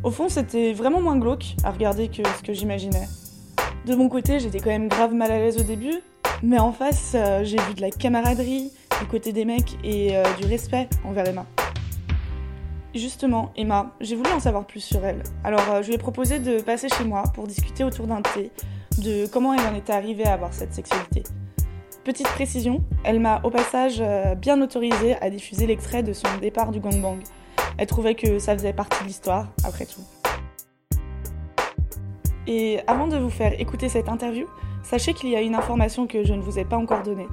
Au 0.04 0.10
fond, 0.10 0.30
c'était 0.30 0.74
vraiment 0.74 1.02
moins 1.02 1.18
glauque 1.18 1.56
à 1.64 1.72
regarder 1.72 2.08
que 2.08 2.24
ce 2.38 2.44
que 2.44 2.54
j'imaginais. 2.54 3.08
De 3.86 3.96
mon 3.96 4.10
côté, 4.10 4.40
j'étais 4.40 4.60
quand 4.60 4.70
même 4.70 4.88
grave 4.88 5.14
mal 5.14 5.32
à 5.32 5.38
l'aise 5.38 5.60
au 5.60 5.64
début, 5.64 5.94
mais 6.44 6.60
en 6.60 6.72
face, 6.72 7.14
euh, 7.16 7.44
j'ai 7.44 7.58
vu 7.58 7.74
de 7.74 7.82
la 7.82 7.92
camaraderie 7.92 8.72
du 9.00 9.08
côté 9.08 9.32
des 9.32 9.46
mecs 9.46 9.78
et 9.84 10.18
euh, 10.18 10.24
du 10.40 10.48
respect 10.48 10.90
envers 11.04 11.28
Emma. 11.28 11.46
Justement, 12.96 13.52
Emma, 13.56 13.94
j'ai 14.02 14.16
voulu 14.16 14.32
en 14.32 14.40
savoir 14.40 14.66
plus 14.66 14.82
sur 14.82 15.06
elle. 15.06 15.22
Alors, 15.44 15.70
euh, 15.70 15.82
je 15.84 15.88
lui 15.88 15.96
ai 15.96 15.98
proposé 16.00 16.40
de 16.40 16.62
passer 16.62 16.90
chez 16.90 17.04
moi 17.04 17.24
pour 17.34 17.48
discuter 17.48 17.84
autour 17.84 18.08
d'un 18.08 18.22
thé 18.22 18.52
de 18.98 19.28
comment 19.28 19.54
elle 19.54 19.68
en 19.68 19.76
était 19.76 19.94
arrivée 19.94 20.26
à 20.26 20.34
avoir 20.34 20.54
cette 20.54 20.74
sexualité. 20.74 21.24
Petite 22.08 22.30
précision, 22.30 22.86
elle 23.04 23.20
m'a 23.20 23.42
au 23.44 23.50
passage 23.50 23.98
euh, 24.00 24.34
bien 24.34 24.62
autorisé 24.62 25.18
à 25.22 25.30
diffuser 25.30 25.68
l'extrait 25.68 26.04
de 26.04 26.14
son 26.14 26.30
départ 26.40 26.72
du 26.72 26.80
gangbang. 26.80 27.20
Elle 27.78 27.86
trouvait 27.86 28.16
que 28.16 28.40
ça 28.40 28.54
faisait 28.54 28.72
partie 28.72 29.04
de 29.04 29.10
l'histoire, 29.10 29.50
après 29.66 29.86
tout. 29.86 30.00
Et 32.48 32.80
avant 32.88 33.08
de 33.08 33.18
vous 33.18 33.30
faire 33.30 33.60
écouter 33.60 33.90
cette 33.90 34.08
interview, 34.08 34.48
sachez 34.84 35.14
qu'il 35.14 35.28
y 35.28 35.36
a 35.36 35.42
une 35.42 35.54
information 35.54 36.08
que 36.08 36.24
je 36.24 36.34
ne 36.34 36.40
vous 36.40 36.58
ai 36.58 36.64
pas 36.64 36.78
encore 36.78 37.04
donnée. 37.04 37.28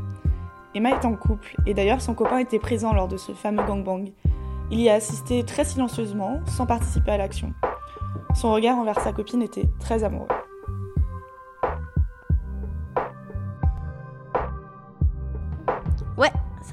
Emma 0.74 0.90
est 0.90 1.04
en 1.04 1.14
couple, 1.14 1.54
et 1.66 1.74
d'ailleurs 1.74 2.00
son 2.00 2.14
copain 2.14 2.38
était 2.38 2.58
présent 2.58 2.92
lors 2.92 3.06
de 3.06 3.16
ce 3.16 3.30
fameux 3.30 3.62
gangbang. 3.62 4.06
Il 4.72 4.80
y 4.80 4.90
a 4.90 4.94
assisté 4.94 5.44
très 5.44 5.64
silencieusement, 5.64 6.40
sans 6.46 6.66
participer 6.66 7.12
à 7.12 7.18
l'action. 7.18 7.52
Son 8.34 8.52
regard 8.52 8.76
envers 8.76 8.98
sa 8.98 9.12
copine 9.12 9.42
était 9.42 9.68
très 9.78 10.02
amoureux. 10.02 10.26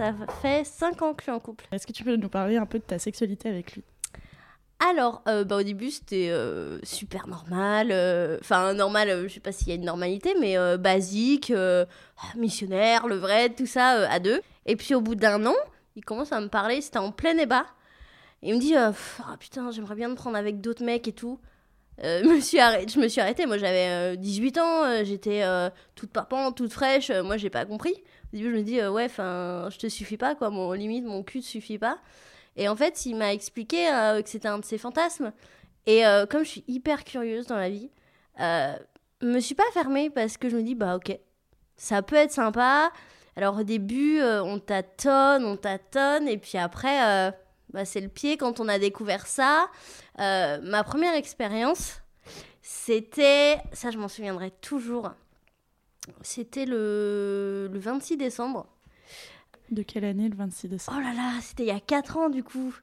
Ça 0.01 0.13
fait 0.41 0.63
5 0.65 1.01
ans 1.03 1.13
que 1.13 1.21
je 1.21 1.25
suis 1.25 1.31
en 1.31 1.39
couple. 1.39 1.65
Est-ce 1.71 1.85
que 1.85 1.91
tu 1.91 2.03
peux 2.03 2.15
nous 2.15 2.29
parler 2.29 2.57
un 2.57 2.65
peu 2.65 2.79
de 2.79 2.83
ta 2.83 2.97
sexualité 2.97 3.49
avec 3.49 3.73
lui? 3.73 3.83
Alors, 4.79 5.21
euh, 5.27 5.43
bah, 5.43 5.57
au 5.57 5.63
début, 5.63 5.91
c'était 5.91 6.29
euh, 6.31 6.79
super 6.81 7.27
normal. 7.27 7.89
euh, 7.91 8.39
Enfin, 8.41 8.73
normal, 8.73 9.09
euh, 9.09 9.27
je 9.27 9.33
sais 9.35 9.39
pas 9.39 9.51
s'il 9.51 9.67
y 9.67 9.71
a 9.71 9.75
une 9.75 9.85
normalité, 9.85 10.33
mais 10.39 10.55
basique, 10.79 11.51
euh, 11.51 11.85
missionnaire, 12.35 13.07
le 13.07 13.15
vrai, 13.15 13.49
tout 13.49 13.67
ça 13.67 14.09
à 14.09 14.17
deux. 14.19 14.41
Et 14.65 14.75
puis, 14.75 14.95
au 14.95 15.01
bout 15.01 15.13
d'un 15.13 15.45
an, 15.45 15.53
il 15.95 16.03
commence 16.03 16.31
à 16.31 16.39
me 16.41 16.47
parler, 16.47 16.81
c'était 16.81 16.97
en 16.97 17.11
plein 17.11 17.35
débat. 17.35 17.65
Il 18.41 18.55
me 18.55 18.59
dit 18.59 18.75
Ah, 18.75 18.91
Putain, 19.39 19.69
j'aimerais 19.69 19.93
bien 19.95 20.07
me 20.09 20.15
prendre 20.15 20.35
avec 20.37 20.61
d'autres 20.61 20.83
mecs 20.83 21.07
et 21.07 21.13
tout. 21.13 21.39
Euh, 22.03 22.21
je 22.23 22.99
me 22.99 23.07
suis 23.07 23.21
arrêtée. 23.21 23.45
Moi, 23.45 23.57
j'avais 23.57 24.13
euh, 24.13 24.15
18 24.15 24.57
ans, 24.57 24.83
euh, 24.85 25.03
j'étais 25.03 25.43
euh, 25.43 25.69
toute 25.95 26.11
parpante, 26.11 26.57
toute 26.57 26.73
fraîche. 26.73 27.09
euh, 27.09 27.23
moi, 27.23 27.37
j'ai 27.37 27.49
pas 27.49 27.65
compris. 27.65 27.93
Au 28.33 28.37
début, 28.37 28.51
je 28.51 28.55
me 28.57 28.63
dis 28.63 28.79
euh, 28.79 28.91
Ouais, 28.91 29.05
enfin, 29.05 29.67
je 29.71 29.77
te 29.77 29.87
suffis 29.87 30.17
pas, 30.17 30.35
quoi. 30.35 30.49
Mon 30.49 30.71
limite, 30.73 31.05
mon 31.05 31.23
cul 31.23 31.41
te 31.41 31.45
suffit 31.45 31.77
pas. 31.77 31.97
Et 32.57 32.67
en 32.67 32.75
fait, 32.75 33.05
il 33.05 33.15
m'a 33.15 33.33
expliqué 33.33 33.89
euh, 33.89 34.21
que 34.21 34.29
c'était 34.29 34.47
un 34.47 34.59
de 34.59 34.65
ses 34.65 34.77
fantasmes. 34.77 35.31
Et 35.85 36.05
euh, 36.05 36.25
comme 36.25 36.43
je 36.43 36.49
suis 36.49 36.63
hyper 36.67 37.03
curieuse 37.03 37.47
dans 37.47 37.55
la 37.57 37.69
vie, 37.69 37.89
euh, 38.39 38.73
je 39.21 39.27
me 39.27 39.39
suis 39.39 39.55
pas 39.55 39.63
fermée 39.73 40.09
parce 40.09 40.37
que 40.37 40.49
je 40.49 40.57
me 40.57 40.63
dis, 40.63 40.75
bah 40.75 40.95
ok, 40.95 41.17
ça 41.77 42.01
peut 42.01 42.15
être 42.15 42.31
sympa. 42.31 42.91
Alors 43.35 43.57
au 43.59 43.63
début, 43.63 44.19
euh, 44.19 44.43
on 44.43 44.59
tâtonne, 44.59 45.45
on 45.45 45.55
tâtonne, 45.55 46.27
et 46.27 46.37
puis 46.37 46.57
après, 46.57 47.29
euh, 47.29 47.31
bah, 47.73 47.85
c'est 47.85 48.01
le 48.01 48.09
pied 48.09 48.37
quand 48.37 48.59
on 48.59 48.67
a 48.67 48.79
découvert 48.79 49.27
ça. 49.27 49.69
Euh, 50.19 50.59
ma 50.63 50.83
première 50.83 51.15
expérience, 51.15 52.01
c'était, 52.61 53.57
ça 53.73 53.91
je 53.91 53.97
m'en 53.97 54.07
souviendrai 54.07 54.51
toujours, 54.61 55.11
c'était 56.21 56.65
le, 56.65 57.69
le 57.71 57.79
26 57.79 58.17
décembre. 58.17 58.67
De 59.69 59.83
quelle 59.83 60.03
année 60.05 60.27
le 60.29 60.35
26 60.35 60.67
décembre? 60.67 60.97
Oh 60.99 61.03
là 61.03 61.13
là, 61.13 61.31
c'était 61.41 61.63
il 61.63 61.67
y 61.67 61.71
a 61.71 61.79
4 61.79 62.17
ans 62.17 62.29
du 62.29 62.43
coup. 62.43 62.75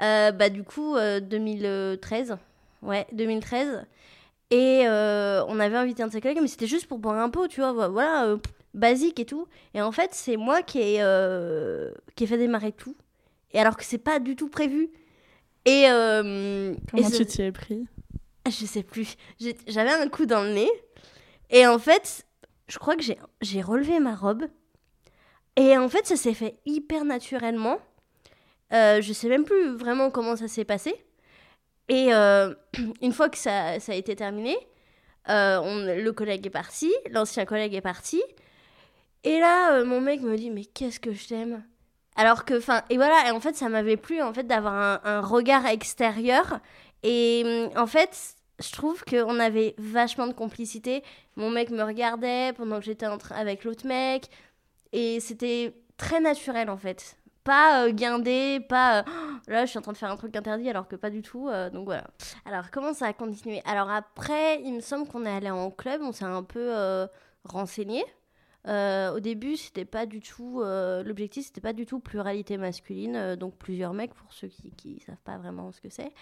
Euh, 0.00 0.32
bah 0.32 0.48
du 0.48 0.64
coup, 0.64 0.96
euh, 0.96 1.20
2013. 1.20 2.36
Ouais, 2.82 3.06
2013. 3.12 3.86
Et 4.50 4.82
euh, 4.86 5.44
on 5.48 5.60
avait 5.60 5.76
invité 5.76 6.02
un 6.02 6.08
de 6.08 6.12
ses 6.12 6.20
collègues, 6.20 6.38
mais 6.40 6.48
c'était 6.48 6.66
juste 6.66 6.86
pour 6.86 6.98
boire 6.98 7.18
un 7.18 7.30
pot, 7.30 7.48
tu 7.48 7.60
vois, 7.60 7.72
vo- 7.72 7.92
voilà, 7.92 8.26
euh, 8.26 8.38
basique 8.74 9.20
et 9.20 9.24
tout. 9.24 9.46
Et 9.74 9.80
en 9.82 9.92
fait, 9.92 10.10
c'est 10.12 10.36
moi 10.36 10.62
qui 10.62 10.80
ai, 10.80 10.96
euh, 11.00 11.90
qui 12.16 12.24
ai 12.24 12.26
fait 12.26 12.38
démarrer 12.38 12.72
tout. 12.72 12.94
Et 13.54 13.58
alors 13.60 13.76
que 13.76 13.84
c'est 13.84 13.98
pas 13.98 14.18
du 14.18 14.36
tout 14.36 14.48
prévu. 14.50 14.90
Et, 15.64 15.86
euh, 15.88 16.74
Comment 16.90 17.08
et 17.08 17.10
tu 17.10 17.24
t'y 17.24 17.42
es 17.42 17.52
pris? 17.52 17.86
Je 18.46 18.66
sais 18.66 18.82
plus. 18.82 19.16
J'avais 19.66 19.92
un 19.92 20.08
coup 20.08 20.26
dans 20.26 20.42
le 20.42 20.52
nez. 20.52 20.70
Et 21.50 21.66
en 21.66 21.78
fait, 21.78 22.26
je 22.68 22.78
crois 22.78 22.96
que 22.96 23.02
j'ai- 23.02 23.62
relevé 23.62 23.98
ma 24.00 24.14
robe. 24.14 24.44
Et 25.56 25.78
en 25.78 25.88
fait, 25.88 26.06
ça 26.06 26.16
s'est 26.16 26.34
fait 26.34 26.58
hyper 26.66 27.04
naturellement. 27.04 27.78
Euh, 28.72 29.00
je 29.00 29.12
sais 29.12 29.28
même 29.28 29.44
plus 29.44 29.68
vraiment 29.76 30.10
comment 30.10 30.36
ça 30.36 30.48
s'est 30.48 30.64
passé. 30.64 30.94
Et 31.88 32.12
euh, 32.12 32.52
une 33.02 33.12
fois 33.12 33.28
que 33.28 33.38
ça, 33.38 33.78
ça 33.78 33.92
a 33.92 33.94
été 33.94 34.16
terminé, 34.16 34.56
euh, 35.28 35.60
on- 35.62 35.84
le 36.02 36.12
collègue 36.12 36.46
est 36.46 36.50
parti, 36.50 36.92
l'ancien 37.10 37.44
collègue 37.44 37.74
est 37.74 37.80
parti. 37.80 38.20
Et 39.22 39.38
là, 39.38 39.74
euh, 39.76 39.84
mon 39.84 40.00
mec 40.00 40.20
me 40.22 40.36
dit, 40.36 40.50
mais 40.50 40.64
qu'est-ce 40.64 40.98
que 41.00 41.12
je 41.12 41.28
t'aime? 41.28 41.62
Alors 42.16 42.44
que, 42.44 42.58
enfin, 42.58 42.82
et 42.90 42.96
voilà, 42.96 43.28
et 43.28 43.30
en 43.30 43.40
fait, 43.40 43.56
ça 43.56 43.68
m'avait 43.68 43.96
plu 43.96 44.22
en 44.22 44.32
fait 44.32 44.44
d'avoir 44.44 45.00
un, 45.04 45.20
regard 45.20 45.66
extérieur. 45.66 46.60
Et 47.02 47.42
hum, 47.44 47.82
en 47.82 47.86
fait, 47.86 48.36
je 48.60 48.70
trouve 48.72 49.04
qu'on 49.04 49.40
avait 49.40 49.74
vachement 49.78 50.26
de 50.26 50.32
complicité. 50.32 51.02
Mon 51.36 51.50
mec 51.50 51.70
me 51.70 51.82
regardait 51.82 52.52
pendant 52.54 52.78
que 52.78 52.84
j'étais 52.84 53.06
avec 53.30 53.64
l'autre 53.64 53.86
mec, 53.86 54.28
et 54.92 55.20
c'était 55.20 55.74
très 55.96 56.20
naturel 56.20 56.70
en 56.70 56.76
fait. 56.76 57.16
Pas 57.42 57.84
euh, 57.84 57.90
guindé, 57.90 58.60
pas 58.68 59.00
euh, 59.00 59.02
là 59.48 59.66
je 59.66 59.70
suis 59.70 59.78
en 59.78 59.82
train 59.82 59.92
de 59.92 59.98
faire 59.98 60.10
un 60.10 60.16
truc 60.16 60.34
interdit 60.34 60.70
alors 60.70 60.88
que 60.88 60.96
pas 60.96 61.10
du 61.10 61.22
tout. 61.22 61.48
euh, 61.48 61.68
donc 61.70 61.84
voilà. 61.84 62.04
Alors 62.46 62.70
comment 62.70 62.94
ça 62.94 63.06
a 63.06 63.12
continué? 63.12 63.62
Alors 63.66 63.90
après, 63.90 64.62
il 64.62 64.74
me 64.74 64.80
semble 64.80 65.08
qu'on 65.08 65.26
est 65.26 65.36
allé 65.36 65.50
en 65.50 65.70
club, 65.70 66.00
on 66.02 66.12
s'est 66.12 66.24
un 66.24 66.42
peu 66.42 67.06
renseigné. 67.44 68.04
Euh, 68.66 69.14
au 69.14 69.20
début, 69.20 69.56
c'était 69.56 69.84
pas 69.84 70.06
du 70.06 70.20
tout. 70.20 70.60
euh, 70.62 71.02
L'objectif, 71.02 71.46
c'était 71.46 71.60
pas 71.60 71.72
du 71.74 71.84
tout 71.86 72.00
pluralité 72.00 72.56
masculine, 72.56 73.16
euh, 73.16 73.36
donc 73.36 73.56
plusieurs 73.56 73.92
mecs 73.92 74.14
pour 74.14 74.32
ceux 74.32 74.48
qui, 74.48 74.70
qui 74.72 75.00
savent 75.00 75.20
pas 75.24 75.36
vraiment 75.36 75.70
ce 75.72 75.80
que 75.80 75.90
c'est. 75.90 76.12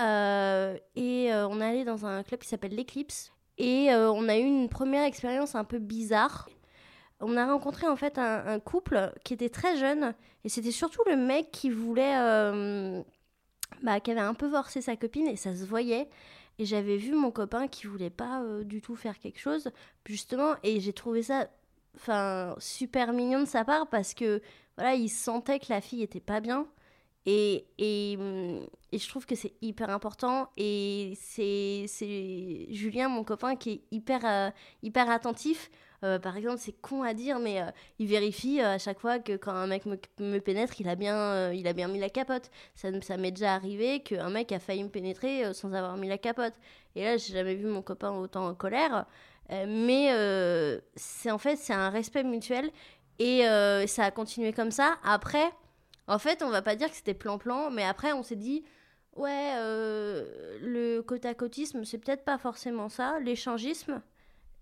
Et 0.00 1.30
on 1.32 1.60
est 1.60 1.64
allé 1.64 1.84
dans 1.84 2.04
un 2.06 2.22
club 2.24 2.40
qui 2.40 2.48
s'appelle 2.48 2.74
l'Eclipse. 2.74 3.32
Et 3.58 3.90
on 3.92 4.28
a 4.28 4.36
eu 4.36 4.42
une 4.42 4.68
première 4.68 5.04
expérience 5.04 5.54
un 5.54 5.62
peu 5.64 5.78
bizarre. 5.78 6.48
On 7.20 7.36
a 7.36 7.46
rencontré 7.46 7.86
en 7.86 7.94
fait 7.94 8.18
un, 8.18 8.44
un 8.46 8.58
couple 8.58 9.12
qui 9.22 9.34
était 9.34 9.48
très 9.48 9.76
jeune. 9.76 10.14
Et 10.42 10.48
c'était 10.48 10.72
surtout 10.72 11.02
le 11.06 11.16
mec 11.16 11.52
qui 11.52 11.70
voulait. 11.70 12.16
bah, 13.82 14.00
qui 14.00 14.10
avait 14.10 14.20
un 14.20 14.34
peu 14.34 14.50
forcé 14.50 14.80
sa 14.82 14.96
copine 14.96 15.28
et 15.28 15.36
ça 15.36 15.54
se 15.54 15.64
voyait. 15.64 16.08
Et 16.58 16.64
j'avais 16.64 16.96
vu 16.96 17.14
mon 17.14 17.30
copain 17.30 17.68
qui 17.68 17.86
voulait 17.86 18.10
pas 18.10 18.42
du 18.64 18.80
tout 18.80 18.96
faire 18.96 19.18
quelque 19.18 19.38
chose, 19.38 19.70
justement. 20.06 20.54
Et 20.64 20.80
j'ai 20.80 20.92
trouvé 20.92 21.22
ça 21.22 21.48
enfin 21.96 22.54
super 22.58 23.12
mignon 23.12 23.40
de 23.40 23.44
sa 23.46 23.64
part 23.64 23.88
parce 23.88 24.14
que 24.14 24.42
voilà 24.76 24.94
il 24.94 25.08
sentait 25.08 25.58
que 25.60 25.66
la 25.70 25.80
fille 25.80 26.02
était 26.02 26.20
pas 26.20 26.40
bien 26.40 26.66
et, 27.26 27.66
et, 27.78 28.18
et 28.92 28.98
je 28.98 29.08
trouve 29.08 29.24
que 29.26 29.34
c'est 29.34 29.54
hyper 29.62 29.88
important 29.90 30.48
et 30.58 31.14
c'est 31.20 31.86
Julien 32.70 33.08
mon 33.08 33.24
copain 33.24 33.56
qui 33.56 33.70
est 33.72 33.82
hyper 33.90 34.24
euh, 34.24 34.50
hyper 34.82 35.10
attentif 35.10 35.70
Euh, 36.04 36.18
par 36.18 36.36
exemple, 36.36 36.58
c'est 36.58 36.78
con 36.82 37.02
à 37.02 37.14
dire, 37.14 37.38
mais 37.38 37.62
euh, 37.62 37.70
il 37.98 38.06
vérifie 38.08 38.60
à 38.60 38.78
chaque 38.78 38.98
fois 39.00 39.18
que 39.20 39.36
quand 39.38 39.52
un 39.54 39.66
mec 39.66 39.86
me, 39.86 39.96
me 40.18 40.38
pénètre, 40.38 40.78
il 40.78 40.88
a 40.88 40.96
bien, 40.96 41.50
il 41.52 41.66
a 41.66 41.72
bien 41.72 41.88
mis 41.88 41.98
la 41.98 42.10
capote. 42.10 42.50
Ça, 42.74 42.88
ça 43.00 43.16
m'est 43.16 43.30
déjà 43.32 43.54
arrivé 43.54 44.00
qu'un 44.02 44.28
mec 44.28 44.52
a 44.52 44.58
failli 44.58 44.84
me 44.84 44.90
pénétrer 44.90 45.54
sans 45.54 45.72
avoir 45.72 45.96
mis 45.96 46.08
la 46.08 46.18
capote. 46.18 46.52
Et 46.94 47.04
là, 47.04 47.16
j'ai 47.16 47.32
jamais 47.32 47.54
vu 47.54 47.66
mon 47.66 47.80
copain 47.82 48.10
autant 48.12 48.46
en 48.48 48.54
colère. 48.54 49.06
Euh, 49.50 49.66
mais 49.68 50.08
euh, 50.12 50.80
c'est 50.96 51.30
en 51.30 51.38
fait, 51.38 51.56
c'est 51.56 51.74
un 51.74 51.90
respect 51.90 52.24
mutuel 52.24 52.70
et 53.18 53.46
euh, 53.46 53.86
ça 53.86 54.04
a 54.04 54.10
continué 54.10 54.52
comme 54.52 54.70
ça. 54.70 54.96
Après, 55.04 55.50
en 56.06 56.18
fait, 56.18 56.42
on 56.42 56.50
va 56.50 56.62
pas 56.62 56.76
dire 56.76 56.90
que 56.90 56.96
c'était 56.96 57.14
plan-plan, 57.14 57.70
mais 57.70 57.84
après, 57.84 58.12
on 58.12 58.22
s'est 58.22 58.36
dit, 58.36 58.64
ouais, 59.16 59.54
le 60.60 61.00
côte 61.00 61.24
à 61.24 61.34
côtisme, 61.34 61.84
c'est 61.84 61.98
peut-être 61.98 62.24
pas 62.24 62.38
forcément 62.38 62.88
ça. 62.88 63.18
L'échangisme, 63.20 64.02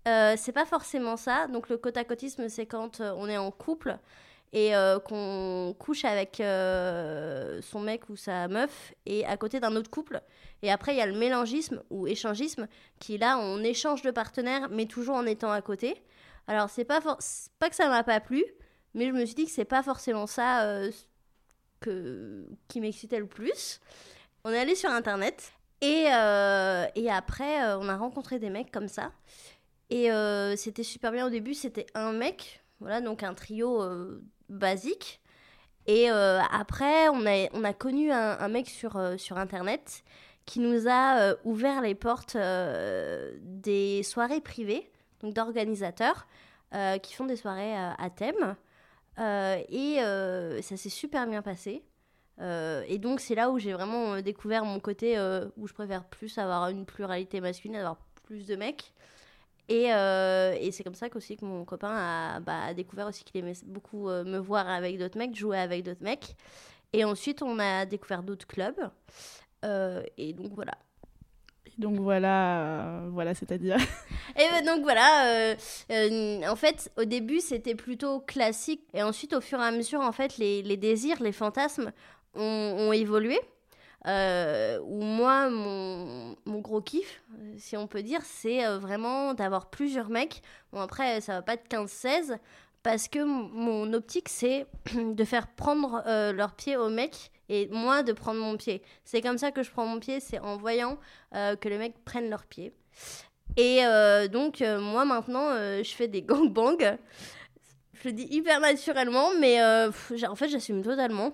euh, 0.07 0.35
c'est 0.37 0.51
pas 0.51 0.65
forcément 0.65 1.17
ça. 1.17 1.47
Donc, 1.47 1.69
le 1.69 1.77
côte 1.77 1.97
à 1.97 2.03
côtisme, 2.03 2.49
c'est 2.49 2.65
quand 2.65 3.01
on 3.01 3.27
est 3.27 3.37
en 3.37 3.51
couple 3.51 3.97
et 4.53 4.75
euh, 4.75 4.99
qu'on 4.99 5.75
couche 5.79 6.05
avec 6.05 6.39
euh, 6.39 7.59
son 7.61 7.79
mec 7.79 8.07
ou 8.09 8.15
sa 8.15 8.47
meuf 8.47 8.93
et 9.07 9.25
à 9.25 9.35
côté 9.35 9.59
d'un 9.59 9.75
autre 9.75 9.89
couple. 9.89 10.21
Et 10.61 10.71
après, 10.71 10.93
il 10.93 10.99
y 10.99 11.01
a 11.01 11.07
le 11.07 11.17
mélangisme 11.17 11.81
ou 11.89 12.05
échangisme 12.05 12.67
qui, 12.99 13.17
là, 13.17 13.39
on 13.39 13.63
échange 13.63 14.03
de 14.03 14.11
partenaires, 14.11 14.69
mais 14.69 14.85
toujours 14.85 15.15
en 15.15 15.25
étant 15.25 15.51
à 15.51 15.61
côté. 15.61 16.03
Alors, 16.45 16.69
c'est 16.69 16.85
pas, 16.85 17.01
pas 17.01 17.69
que 17.69 17.75
ça 17.75 17.89
m'a 17.89 18.03
pas 18.03 18.19
plu, 18.19 18.45
mais 18.93 19.07
je 19.07 19.11
me 19.11 19.25
suis 19.25 19.33
dit 19.33 19.45
que 19.45 19.51
c'est 19.51 19.65
pas 19.65 19.81
forcément 19.81 20.27
ça 20.27 20.65
euh, 20.65 20.91
que, 21.79 22.45
qui 22.67 22.79
m'excitait 22.79 23.19
le 23.19 23.27
plus. 23.27 23.79
On 24.45 24.51
est 24.51 24.59
allé 24.59 24.75
sur 24.75 24.91
internet 24.91 25.51
et, 25.81 26.03
et 26.03 27.09
après, 27.09 27.73
on 27.75 27.89
a 27.89 27.97
rencontré 27.97 28.39
des 28.39 28.49
mecs 28.49 28.71
comme 28.71 28.87
ça. 28.87 29.11
Et 29.89 30.09
c'était 30.57 30.83
super 30.83 31.11
bien 31.11 31.27
au 31.27 31.29
début, 31.29 31.53
c'était 31.53 31.85
un 31.93 32.11
mec, 32.11 32.63
voilà, 32.79 32.99
donc 32.99 33.23
un 33.23 33.33
trio 33.33 33.81
basique. 34.49 35.21
Et 35.85 36.09
euh, 36.09 36.39
après, 36.51 37.09
on 37.09 37.25
a, 37.25 37.49
on 37.53 37.63
a 37.63 37.73
connu 37.73 38.11
un, 38.11 38.47
mec 38.47 38.69
sur, 38.69 38.95
euh, 38.95 39.17
sur 39.17 39.37
internet 39.37 40.03
qui 40.45 40.59
nous 40.59 40.87
a 40.87 41.19
euh, 41.19 41.35
ouvert 41.43 41.81
les 41.81 41.95
portes 41.95 42.37
des 42.37 44.03
soirées 44.03 44.41
privées, 44.41 44.89
donc 45.21 45.33
d'organisateurs 45.33 46.27
qui 47.03 47.13
font 47.13 47.25
des 47.25 47.35
soirées 47.35 47.75
à 47.75 48.09
thème. 48.09 48.55
Et 49.17 49.97
ça 50.61 50.77
s'est 50.77 50.89
super 50.89 51.27
bien 51.27 51.41
passé. 51.41 51.83
Et 52.39 52.97
donc, 52.97 53.19
c'est 53.19 53.35
là 53.35 53.51
où 53.51 53.59
j'ai 53.59 53.73
vraiment 53.73 54.19
découvert 54.21 54.65
mon 54.65 54.79
côté 54.79 55.19
où 55.55 55.67
je 55.67 55.73
préfère 55.73 56.03
plus 56.03 56.35
avoir 56.39 56.69
une 56.69 56.85
pluralité 56.85 57.41
masculine, 57.41 57.75
avoir 57.75 57.97
plus 58.23 58.47
de 58.47 58.55
mecs. 58.55 58.91
Et, 59.69 59.93
euh, 59.93 60.55
et 60.59 60.71
c'est 60.71 60.83
comme 60.83 60.95
ça 60.95 61.09
qu'aussi 61.09 61.37
que 61.37 61.45
mon 61.45 61.63
copain 61.63 61.93
a, 61.95 62.39
bah, 62.39 62.65
a 62.65 62.73
découvert 62.73 63.07
aussi 63.07 63.23
qu'il 63.23 63.39
aimait 63.39 63.53
beaucoup 63.65 64.09
euh, 64.09 64.23
me 64.23 64.37
voir 64.37 64.67
avec 64.67 64.97
d'autres 64.97 65.17
mecs, 65.17 65.35
jouer 65.35 65.57
avec 65.57 65.83
d'autres 65.83 66.03
mecs. 66.03 66.35
Et 66.91 67.05
ensuite, 67.05 67.41
on 67.41 67.59
a 67.59 67.85
découvert 67.85 68.23
d'autres 68.23 68.45
clubs. 68.45 68.89
Euh, 69.63 70.03
et 70.17 70.33
donc 70.33 70.51
voilà. 70.53 70.73
Donc 71.79 71.99
voilà, 71.99 73.01
voilà, 73.09 73.33
c'est-à-dire. 73.33 73.77
Et 74.35 74.47
ben 74.51 74.63
donc 74.63 74.83
voilà, 74.83 75.55
en 75.89 76.55
fait, 76.55 76.91
au 76.97 77.05
début, 77.05 77.39
c'était 77.39 77.73
plutôt 77.73 78.19
classique. 78.19 78.81
Et 78.93 79.01
ensuite, 79.01 79.33
au 79.33 79.41
fur 79.41 79.59
et 79.59 79.63
à 79.63 79.71
mesure, 79.71 80.01
en 80.01 80.11
fait, 80.11 80.37
les, 80.37 80.61
les 80.61 80.77
désirs, 80.77 81.19
les 81.23 81.31
fantasmes 81.31 81.91
ont, 82.35 82.75
ont 82.77 82.93
évolué. 82.93 83.39
Euh, 84.05 84.79
où 84.83 85.01
moi, 85.01 85.49
mon, 85.49 86.35
gros 86.45 86.81
kiff, 86.81 87.21
euh, 87.39 87.53
si 87.57 87.77
on 87.77 87.87
peut 87.87 88.03
dire, 88.03 88.21
c'est 88.23 88.65
euh, 88.65 88.77
vraiment 88.77 89.33
d'avoir 89.33 89.69
plusieurs 89.69 90.09
mecs. 90.09 90.41
Bon, 90.73 90.81
après, 90.81 91.21
ça 91.21 91.35
va 91.35 91.41
pas 91.41 91.53
être 91.53 91.69
15-16, 91.69 92.37
parce 92.83 93.07
que 93.07 93.23
mon 93.23 93.93
optique, 93.93 94.27
c'est 94.27 94.67
de 94.95 95.23
faire 95.23 95.47
prendre 95.47 96.03
euh, 96.05 96.33
leur 96.33 96.53
pied 96.53 96.75
aux 96.75 96.89
mecs 96.89 97.31
et 97.49 97.67
moi 97.71 98.03
de 98.03 98.11
prendre 98.11 98.39
mon 98.39 98.57
pied. 98.57 98.81
C'est 99.05 99.21
comme 99.21 99.37
ça 99.37 99.51
que 99.51 99.63
je 99.63 99.71
prends 99.71 99.85
mon 99.85 99.99
pied, 99.99 100.19
c'est 100.19 100.39
en 100.39 100.57
voyant 100.57 100.97
euh, 101.33 101.55
que 101.55 101.69
les 101.69 101.77
mecs 101.77 102.03
prennent 102.03 102.29
leur 102.29 102.45
pied. 102.45 102.73
Et 103.55 103.85
euh, 103.85 104.27
donc, 104.27 104.61
euh, 104.61 104.79
moi 104.79 105.05
maintenant, 105.05 105.49
euh, 105.49 105.83
je 105.83 105.93
fais 105.93 106.07
des 106.07 106.21
gangbangs. 106.23 106.97
Je 107.93 108.09
le 108.09 108.13
dis 108.13 108.27
hyper 108.29 108.59
naturellement, 108.59 109.29
mais 109.39 109.61
euh, 109.61 109.91
en 110.27 110.35
fait, 110.35 110.49
j'assume 110.49 110.83
totalement. 110.83 111.33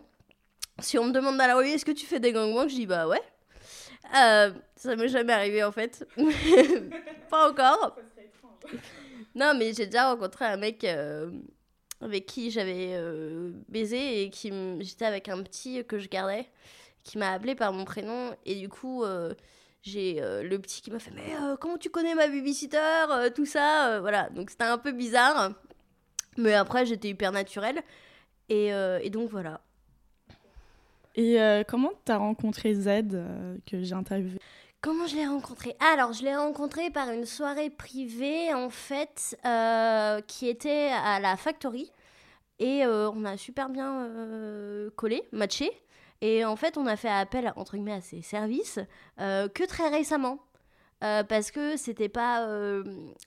Si 0.81 0.97
on 0.97 1.05
me 1.05 1.11
demande 1.11 1.37
dans 1.37 1.47
la 1.47 1.55
rue, 1.55 1.67
est-ce 1.67 1.85
que 1.85 1.91
tu 1.91 2.05
fais 2.05 2.19
des 2.19 2.31
gangbangs 2.31 2.67
Je 2.67 2.75
dis 2.75 2.85
bah 2.85 3.07
ouais. 3.07 3.21
Euh, 4.15 4.51
ça 4.75 4.95
m'est 4.95 5.07
jamais 5.07 5.33
arrivé 5.33 5.63
en 5.63 5.71
fait. 5.71 6.07
Pas 7.29 7.49
encore. 7.49 7.97
Non, 9.35 9.53
mais 9.57 9.73
j'ai 9.73 9.85
déjà 9.85 10.11
rencontré 10.11 10.45
un 10.45 10.57
mec 10.57 10.83
euh, 10.83 11.31
avec 12.01 12.25
qui 12.25 12.51
j'avais 12.51 12.93
euh, 12.93 13.51
baisé 13.67 14.23
et 14.23 14.29
qui 14.29 14.51
j'étais 14.79 15.05
avec 15.05 15.29
un 15.29 15.41
petit 15.43 15.85
que 15.85 15.99
je 15.99 16.09
gardais 16.09 16.47
qui 17.03 17.17
m'a 17.17 17.31
appelé 17.31 17.55
par 17.55 17.71
mon 17.73 17.85
prénom 17.85 18.35
et 18.45 18.55
du 18.55 18.69
coup 18.69 19.03
euh, 19.03 19.33
j'ai 19.81 20.19
le 20.19 20.57
petit 20.57 20.81
qui 20.81 20.91
m'a 20.91 20.99
fait 20.99 21.11
mais 21.11 21.33
comment 21.61 21.77
tu 21.77 21.89
connais 21.89 22.13
ma 22.13 22.27
babysitter 22.27 23.31
tout 23.33 23.45
ça 23.45 23.99
voilà 24.01 24.29
donc 24.29 24.49
c'était 24.49 24.65
un 24.65 24.77
peu 24.77 24.91
bizarre 24.91 25.53
mais 26.37 26.53
après 26.53 26.85
j'étais 26.85 27.07
hyper 27.07 27.31
naturelle 27.31 27.81
et, 28.49 28.67
et 28.67 29.09
donc 29.09 29.29
voilà 29.29 29.61
Et 31.15 31.41
euh, 31.41 31.63
comment 31.67 31.91
t'as 32.05 32.17
rencontré 32.17 32.73
Z 32.73 32.87
euh, 32.87 33.57
que 33.69 33.83
j'ai 33.83 33.95
interviewé? 33.95 34.39
Comment 34.81 35.07
je 35.07 35.15
l'ai 35.15 35.27
rencontré? 35.27 35.75
Alors, 35.79 36.13
je 36.13 36.23
l'ai 36.23 36.35
rencontré 36.35 36.89
par 36.89 37.09
une 37.11 37.25
soirée 37.25 37.69
privée, 37.69 38.53
en 38.53 38.69
fait, 38.69 39.37
euh, 39.45 40.21
qui 40.21 40.47
était 40.47 40.91
à 41.03 41.19
la 41.19 41.35
Factory. 41.35 41.91
Et 42.59 42.85
on 42.85 43.23
a 43.23 43.37
super 43.37 43.69
bien 43.69 44.09
collé, 44.97 45.23
matché. 45.31 45.71
Et 46.19 46.43
en 46.43 46.57
fait, 46.57 46.77
on 46.77 46.87
a 46.87 46.97
fait 46.97 47.09
appel, 47.09 47.53
entre 47.55 47.75
guillemets, 47.75 47.93
à 47.93 48.01
ses 48.01 48.21
services 48.21 48.79
que 49.17 49.65
très 49.65 49.87
récemment. 49.87 50.39
Parce 50.99 51.51
que 51.51 51.77
c'était 51.77 52.09
pas. 52.09 52.45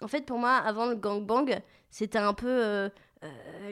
En 0.02 0.08
fait, 0.08 0.26
pour 0.26 0.36
moi, 0.36 0.56
avant 0.56 0.84
le 0.84 0.96
gangbang, 0.96 1.62
c'était 1.90 2.18
un 2.18 2.34
peu 2.34 2.90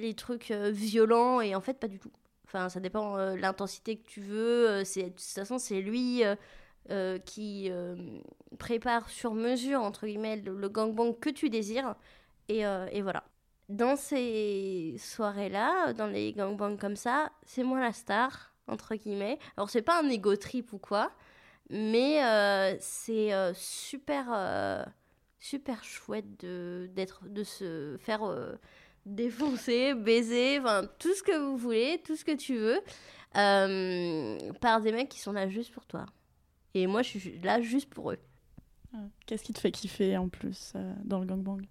les 0.00 0.14
trucs 0.14 0.50
violents. 0.50 1.42
Et 1.42 1.54
en 1.54 1.60
fait, 1.60 1.74
pas 1.74 1.88
du 1.88 1.98
tout. 1.98 2.12
Enfin, 2.52 2.68
ça 2.68 2.80
dépend 2.80 3.16
euh, 3.16 3.36
l'intensité 3.36 3.96
que 3.96 4.06
tu 4.06 4.20
veux. 4.20 4.68
euh, 4.68 4.82
de 4.82 5.08
toute 5.08 5.20
façon, 5.20 5.58
c'est 5.58 5.80
lui. 5.80 6.24
euh, 6.24 6.34
euh, 6.90 7.18
qui 7.18 7.70
prépare 8.58 9.10
sur 9.10 9.34
mesure, 9.34 9.80
entre 9.82 10.06
guillemets, 10.06 10.36
le, 10.36 10.68
gangbang 10.68 11.12
que 11.12 11.30
tu 11.30 11.48
désires. 11.50 11.94
Et, 12.48 12.64
voilà. 13.02 13.22
Dans 13.68 13.94
ces 13.94 14.96
soirées-là, 14.98 15.92
dans 15.92 16.08
les 16.08 16.32
gangbangs 16.32 16.76
comme 16.78 16.96
ça, 16.96 17.30
c'est 17.44 17.62
moi 17.62 17.78
la 17.80 17.92
star, 17.92 18.52
entre 18.66 18.96
guillemets. 18.96 19.38
Alors, 19.56 19.70
c'est 19.70 19.82
pas 19.82 20.02
un 20.02 20.08
ego 20.08 20.34
trip 20.34 20.72
ou 20.72 20.78
quoi, 20.78 21.12
mais 21.68 22.20
c'est 22.80 23.30
super, 23.54 24.88
super 25.38 25.84
chouette 25.84 26.40
de, 26.40 26.90
d'être, 26.92 27.28
de 27.28 27.44
se 27.44 27.96
faire 28.00 28.22
défoncer, 29.06 29.94
baiser, 29.94 30.58
enfin, 30.58 30.88
tout 30.98 31.14
ce 31.14 31.22
que 31.22 31.36
vous 31.36 31.56
voulez, 31.56 32.00
tout 32.04 32.16
ce 32.16 32.24
que 32.24 32.36
tu 32.36 32.56
veux, 32.56 32.80
euh, 33.36 34.38
par 34.60 34.80
des 34.80 34.92
mecs 34.92 35.08
qui 35.08 35.20
sont 35.20 35.32
là 35.32 35.48
juste 35.48 35.72
pour 35.72 35.86
toi. 35.86 36.06
Et 36.74 36.86
moi, 36.86 37.02
je 37.02 37.18
suis 37.18 37.38
là 37.40 37.60
juste 37.60 37.88
pour 37.90 38.12
eux. 38.12 38.18
Qu'est-ce 39.26 39.44
qui 39.44 39.52
te 39.52 39.60
fait 39.60 39.70
kiffer 39.70 40.16
en 40.16 40.28
plus 40.28 40.72
euh, 40.74 40.92
dans 41.04 41.20
le 41.20 41.26
gangbang? 41.26 41.62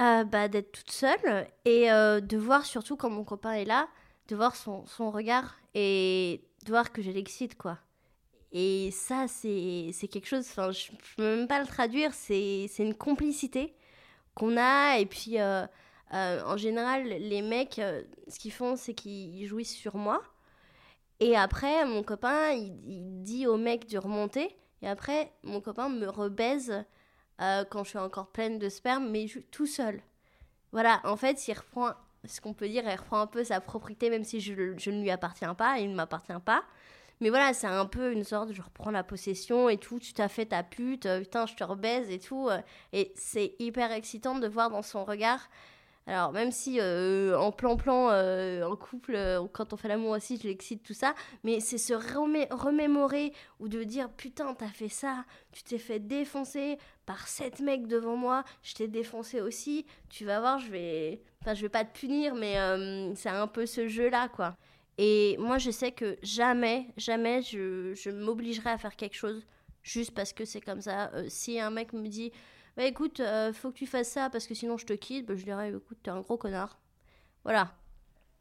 Euh, 0.00 0.24
bah, 0.24 0.48
d'être 0.48 0.72
toute 0.72 0.90
seule 0.90 1.46
et 1.66 1.92
euh, 1.92 2.20
de 2.20 2.38
voir 2.38 2.64
surtout 2.64 2.96
quand 2.96 3.10
mon 3.10 3.24
copain 3.24 3.52
est 3.52 3.66
là, 3.66 3.88
de 4.28 4.36
voir 4.36 4.56
son, 4.56 4.86
son 4.86 5.10
regard 5.10 5.58
et 5.74 6.42
de 6.64 6.70
voir 6.70 6.92
que 6.92 7.02
je 7.02 7.10
l'excite, 7.10 7.56
quoi. 7.58 7.78
Et 8.52 8.90
ça, 8.90 9.26
c'est 9.28 9.92
quelque 10.10 10.26
chose, 10.26 10.46
enfin, 10.50 10.72
je 10.72 10.92
ne 10.92 10.96
peux 11.16 11.36
même 11.36 11.48
pas 11.48 11.60
le 11.60 11.66
traduire, 11.66 12.12
c'est 12.12 12.66
c'est 12.68 12.84
une 12.84 12.94
complicité 12.94 13.74
qu'on 14.34 14.56
a. 14.58 14.98
Et 14.98 15.06
puis, 15.06 15.40
euh, 15.40 15.66
euh, 16.14 16.42
en 16.44 16.56
général, 16.56 17.04
les 17.04 17.42
mecs, 17.42 17.78
euh, 17.78 18.02
ce 18.28 18.38
qu'ils 18.38 18.52
font, 18.52 18.76
c'est 18.76 18.94
qu'ils 18.94 19.46
jouissent 19.46 19.74
sur 19.74 19.96
moi. 19.96 20.22
Et 21.20 21.36
après, 21.36 21.84
mon 21.86 22.02
copain, 22.02 22.50
il, 22.52 23.22
dit 23.22 23.46
au 23.46 23.56
mec 23.56 23.88
de 23.88 23.98
remonter. 23.98 24.54
Et 24.82 24.88
après, 24.88 25.32
mon 25.42 25.60
copain 25.60 25.88
me 25.88 26.08
rebaise 26.08 26.84
euh, 27.40 27.64
quand 27.70 27.84
je 27.84 27.90
suis 27.90 27.98
encore 27.98 28.26
pleine 28.26 28.58
de 28.58 28.68
sperme, 28.68 29.08
mais 29.08 29.26
tout 29.50 29.66
seul. 29.66 30.02
Voilà, 30.72 31.00
en 31.04 31.16
fait, 31.16 31.46
il 31.48 31.54
reprend, 31.54 31.92
ce 32.24 32.40
qu'on 32.40 32.52
peut 32.52 32.68
dire, 32.68 32.82
il 32.84 32.96
reprend 32.96 33.20
un 33.20 33.26
peu 33.26 33.44
sa 33.44 33.60
propriété, 33.60 34.10
même 34.10 34.24
si 34.24 34.40
je, 34.40 34.52
ne 34.52 35.02
lui 35.02 35.10
appartiens 35.10 35.54
pas, 35.54 35.78
il 35.78 35.90
ne 35.90 35.94
m'appartient 35.94 36.32
pas. 36.44 36.64
Mais 37.20 37.30
voilà, 37.30 37.54
c'est 37.54 37.68
un 37.68 37.86
peu 37.86 38.12
une 38.12 38.24
sorte, 38.24 38.52
je 38.52 38.60
reprends 38.60 38.90
la 38.90 39.04
possession 39.04 39.68
et 39.68 39.78
tout, 39.78 40.00
tu 40.00 40.12
t'as 40.12 40.28
fait 40.28 40.46
ta 40.46 40.64
pute, 40.64 41.06
putain, 41.20 41.46
je 41.46 41.54
te 41.54 41.62
rebaise 41.62 42.10
et 42.10 42.18
tout. 42.18 42.48
Et 42.92 43.12
c'est 43.14 43.54
hyper 43.60 43.92
excitant 43.92 44.38
de 44.38 44.48
voir 44.48 44.70
dans 44.70 44.82
son 44.82 45.04
regard 45.04 45.48
Alors, 46.06 46.32
même 46.32 46.50
si 46.50 46.78
euh, 46.80 47.38
en 47.38 47.52
plan-plan, 47.52 48.10
euh, 48.10 48.64
en 48.64 48.74
couple, 48.74 49.14
euh, 49.14 49.46
quand 49.52 49.72
on 49.72 49.76
fait 49.76 49.86
l'amour 49.86 50.10
aussi, 50.10 50.36
je 50.36 50.48
l'excite, 50.48 50.82
tout 50.82 50.94
ça, 50.94 51.14
mais 51.44 51.60
c'est 51.60 51.78
se 51.78 51.92
remé- 51.92 52.48
remémorer 52.50 53.32
ou 53.60 53.68
de 53.68 53.84
dire 53.84 54.10
Putain, 54.10 54.52
t'as 54.54 54.66
fait 54.66 54.88
ça, 54.88 55.24
tu 55.52 55.62
t'es 55.62 55.78
fait 55.78 56.00
défoncer 56.00 56.76
par 57.06 57.28
sept 57.28 57.60
mecs 57.60 57.86
devant 57.86 58.16
moi, 58.16 58.42
je 58.62 58.74
t'ai 58.74 58.88
défoncé 58.88 59.40
aussi, 59.40 59.86
tu 60.10 60.24
vas 60.24 60.40
voir, 60.40 60.58
je 60.58 60.70
vais. 60.72 61.22
Enfin, 61.40 61.54
je 61.54 61.62
vais 61.62 61.68
pas 61.68 61.84
te 61.84 61.96
punir, 61.96 62.34
mais 62.34 62.58
euh, 62.58 63.14
c'est 63.14 63.28
un 63.28 63.46
peu 63.46 63.64
ce 63.66 63.86
jeu-là, 63.86 64.28
quoi. 64.28 64.56
Et 64.98 65.36
moi, 65.38 65.58
je 65.58 65.70
sais 65.70 65.92
que 65.92 66.16
jamais, 66.22 66.88
jamais 66.96 67.42
je, 67.42 67.94
je 67.94 68.10
m'obligerai 68.10 68.70
à 68.70 68.78
faire 68.78 68.96
quelque 68.96 69.16
chose 69.16 69.46
juste 69.84 70.12
parce 70.14 70.32
que 70.32 70.44
c'est 70.44 70.60
comme 70.60 70.80
ça. 70.80 71.10
Si 71.28 71.58
un 71.60 71.70
mec 71.70 71.92
me 71.92 72.08
dit 72.08 72.32
bah 72.76 72.84
écoute, 72.84 73.20
euh, 73.20 73.52
faut 73.52 73.70
que 73.70 73.76
tu 73.76 73.86
fasses 73.86 74.08
ça 74.08 74.30
parce 74.30 74.46
que 74.46 74.54
sinon 74.54 74.78
je 74.78 74.86
te 74.86 74.92
quitte, 74.94 75.26
bah, 75.26 75.34
je 75.36 75.44
dirais 75.44 75.70
écoute, 75.70 75.98
t'es 76.02 76.10
un 76.10 76.20
gros 76.20 76.36
connard. 76.36 76.78
Voilà. 77.44 77.72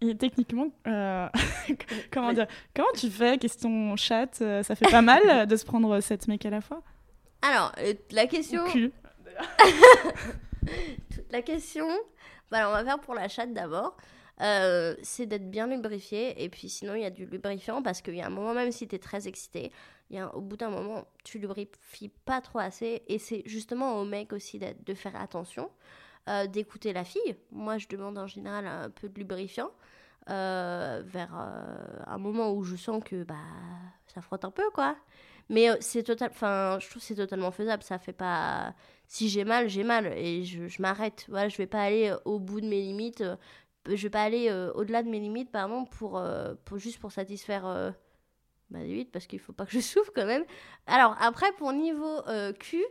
Et 0.01 0.15
techniquement, 0.15 0.69
euh, 0.87 1.27
comment 2.11 2.33
dire 2.33 2.47
Comment 2.75 2.91
tu 2.95 3.09
fais 3.09 3.37
Question 3.37 3.95
chat, 3.95 4.41
euh, 4.41 4.63
ça 4.63 4.75
fait 4.75 4.89
pas 4.89 5.01
mal 5.01 5.21
euh, 5.29 5.45
de 5.45 5.55
se 5.55 5.65
prendre 5.65 5.99
sept 5.99 6.27
mecs 6.27 6.45
à 6.45 6.49
la 6.49 6.61
fois? 6.61 6.81
Alors, 7.41 7.71
la 8.11 8.27
question. 8.27 8.63
La 11.31 11.41
question. 11.41 11.87
Bah, 12.51 12.59
alors, 12.59 12.71
on 12.71 12.73
va 12.73 12.83
faire 12.83 12.99
pour 12.99 13.15
la 13.15 13.27
chatte 13.27 13.53
d'abord. 13.53 13.95
Euh, 14.41 14.95
c'est 15.03 15.27
d'être 15.27 15.49
bien 15.51 15.67
lubrifié 15.67 16.43
et 16.43 16.49
puis 16.49 16.67
sinon 16.67 16.95
il 16.95 17.03
y 17.03 17.05
a 17.05 17.11
du 17.11 17.27
lubrifiant 17.27 17.83
parce 17.83 18.01
qu'il 18.01 18.15
y 18.15 18.21
a 18.21 18.25
un 18.25 18.31
moment 18.31 18.55
même 18.55 18.71
si 18.71 18.87
tu 18.87 18.95
es 18.95 18.99
très 18.99 19.27
excité 19.27 19.71
y 20.15 20.19
a 20.19 20.35
au 20.35 20.41
bout 20.41 20.57
d'un 20.57 20.69
moment 20.69 21.07
tu 21.23 21.39
lubrifies 21.39 22.09
pas 22.25 22.41
trop 22.41 22.59
assez 22.59 23.03
et 23.07 23.19
c'est 23.19 23.43
justement 23.45 23.99
au 23.99 24.05
mec 24.05 24.33
aussi 24.33 24.59
de 24.59 24.93
faire 24.93 25.15
attention 25.15 25.69
euh, 26.29 26.45
d'écouter 26.45 26.93
la 26.93 27.03
fille. 27.03 27.35
Moi 27.51 27.79
je 27.79 27.87
demande 27.87 28.15
en 28.19 28.27
général 28.27 28.67
un 28.67 28.91
peu 28.91 29.09
de 29.09 29.17
lubrifiant 29.17 29.71
euh, 30.29 31.01
vers 31.03 31.33
euh, 31.35 32.03
un 32.05 32.19
moment 32.19 32.53
où 32.53 32.63
je 32.63 32.75
sens 32.75 33.03
que 33.03 33.23
bah 33.23 33.33
ça 34.05 34.21
frotte 34.21 34.45
un 34.45 34.51
peu 34.51 34.69
quoi. 34.71 34.95
Mais 35.49 35.69
c'est 35.81 36.03
total 36.03 36.29
enfin 36.31 36.77
je 36.79 36.87
trouve 36.91 37.01
c'est 37.01 37.15
totalement 37.15 37.49
faisable. 37.49 37.81
Ça 37.81 37.97
fait 37.97 38.13
pas 38.13 38.75
si 39.07 39.29
j'ai 39.29 39.43
mal 39.43 39.67
j'ai 39.67 39.83
mal 39.83 40.13
et 40.15 40.43
je, 40.43 40.79
m'arrête. 40.79 41.25
Voilà 41.27 41.49
je 41.49 41.57
vais 41.57 41.65
pas 41.65 41.81
aller 41.81 42.13
au 42.25 42.39
bout 42.39 42.61
de 42.61 42.67
mes 42.67 42.81
limites 42.81 43.23
je 43.87 43.95
vais 43.95 44.11
pas 44.11 44.21
aller 44.21 44.51
au-delà 44.75 45.01
de 45.01 45.09
mes 45.09 45.19
limites 45.19 45.51
pardon 45.51 45.85
pour, 45.85 46.21
pour 46.65 46.77
juste 46.77 46.99
pour 46.99 47.11
satisfaire 47.11 47.93
ma 48.71 48.83
limite 48.83 49.11
parce 49.11 49.27
qu'il 49.27 49.39
faut 49.39 49.53
pas 49.53 49.65
que 49.65 49.73
je 49.73 49.79
souffre 49.81 50.11
quand 50.15 50.25
même. 50.25 50.45
Alors 50.87 51.15
après 51.19 51.51
pour 51.53 51.71
niveau 51.73 52.27
euh, 52.27 52.53
cul 52.53 52.85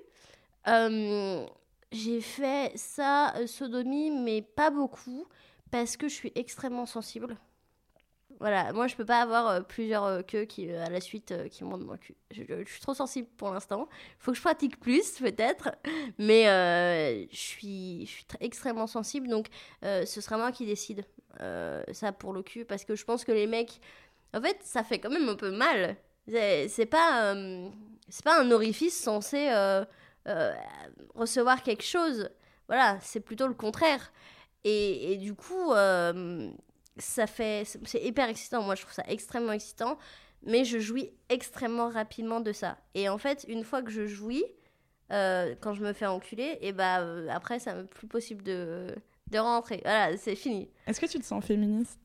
euh, 0.68 1.46
j'ai 1.90 2.20
fait 2.20 2.72
ça 2.76 3.34
euh, 3.36 3.46
sodomie 3.46 4.10
mais 4.10 4.42
pas 4.42 4.70
beaucoup 4.70 5.26
parce 5.70 5.96
que 5.96 6.08
je 6.08 6.14
suis 6.14 6.32
extrêmement 6.34 6.86
sensible. 6.86 7.36
Voilà, 8.38 8.72
moi 8.72 8.86
je 8.86 8.96
peux 8.96 9.04
pas 9.04 9.20
avoir 9.20 9.48
euh, 9.48 9.60
plusieurs 9.60 10.24
queues 10.24 10.44
qui 10.44 10.70
à 10.70 10.88
la 10.88 11.00
suite 11.00 11.34
qui 11.50 11.62
montent 11.64 11.86
le 11.86 11.96
cul. 11.96 12.16
Je, 12.30 12.42
suis 12.66 12.80
trop 12.80 12.94
sensible 12.94 13.28
pour 13.36 13.50
l'instant. 13.50 13.88
Faut 14.18 14.32
que 14.32 14.36
je 14.36 14.42
pratique 14.42 14.80
plus 14.80 15.18
peut-être, 15.18 15.70
mais 16.18 16.44
je 17.30 17.36
suis 17.36 18.06
je 18.06 18.10
suis 18.10 18.26
extrêmement 18.40 18.86
sensible. 18.86 19.28
Donc 19.28 19.48
ce 19.82 20.20
sera 20.20 20.38
moi 20.38 20.52
qui 20.52 20.66
décide 20.66 21.04
ça 21.38 22.12
pour 22.12 22.32
le 22.32 22.42
cul 22.42 22.64
parce 22.64 22.84
que 22.84 22.94
je 22.94 23.04
pense 23.04 23.24
que 23.24 23.32
les 23.32 23.46
mecs 23.46 23.80
en 24.34 24.40
fait 24.40 24.58
ça 24.62 24.84
fait 24.84 24.98
quand 24.98 25.10
même 25.10 25.28
un 25.28 25.36
peu 25.36 25.50
mal. 25.50 25.96
C'est 26.28 26.86
pas 26.86 27.32
euh, 27.34 27.68
pas 28.24 28.40
un 28.40 28.50
orifice 28.50 28.98
censé 28.98 29.48
euh, 29.50 29.84
euh, 30.28 30.52
recevoir 31.14 31.62
quelque 31.62 31.84
chose. 31.84 32.30
Voilà, 32.68 32.98
c'est 33.02 33.20
plutôt 33.20 33.48
le 33.48 33.54
contraire. 33.54 34.12
Et, 34.62 35.16
du 35.16 35.34
coup, 35.34 35.72
ça 36.98 37.26
fait. 37.26 37.64
c'est- 37.64 38.02
hyper 38.02 38.28
excitant. 38.28 38.62
Moi, 38.62 38.74
je 38.74 38.82
trouve 38.82 38.92
ça 38.92 39.04
extrêmement 39.08 39.52
excitant. 39.52 39.98
Mais 40.42 40.64
je 40.64 40.78
jouis 40.78 41.10
extrêmement 41.28 41.88
rapidement 41.88 42.40
de 42.40 42.52
ça. 42.52 42.78
Et 42.94 43.08
en 43.08 43.18
fait, 43.18 43.44
une 43.48 43.64
fois 43.64 43.82
que 43.82 43.90
je 43.90 44.06
jouis, 44.06 44.44
quand 45.08 45.74
je 45.74 45.82
me 45.82 45.92
fais 45.92 46.06
enculer, 46.06 46.58
et 46.60 46.72
bah 46.72 47.04
après, 47.30 47.58
ça 47.58 47.74
plus 47.84 48.06
possible 48.06 48.42
de, 48.42 48.94
de 49.30 49.38
rentrer. 49.38 49.80
Voilà, 49.82 50.16
c'est 50.16 50.36
fini. 50.36 50.70
Est-ce 50.86 51.00
que 51.00 51.06
tu 51.06 51.18
te 51.18 51.24
sens 51.24 51.44
féministe? 51.44 51.98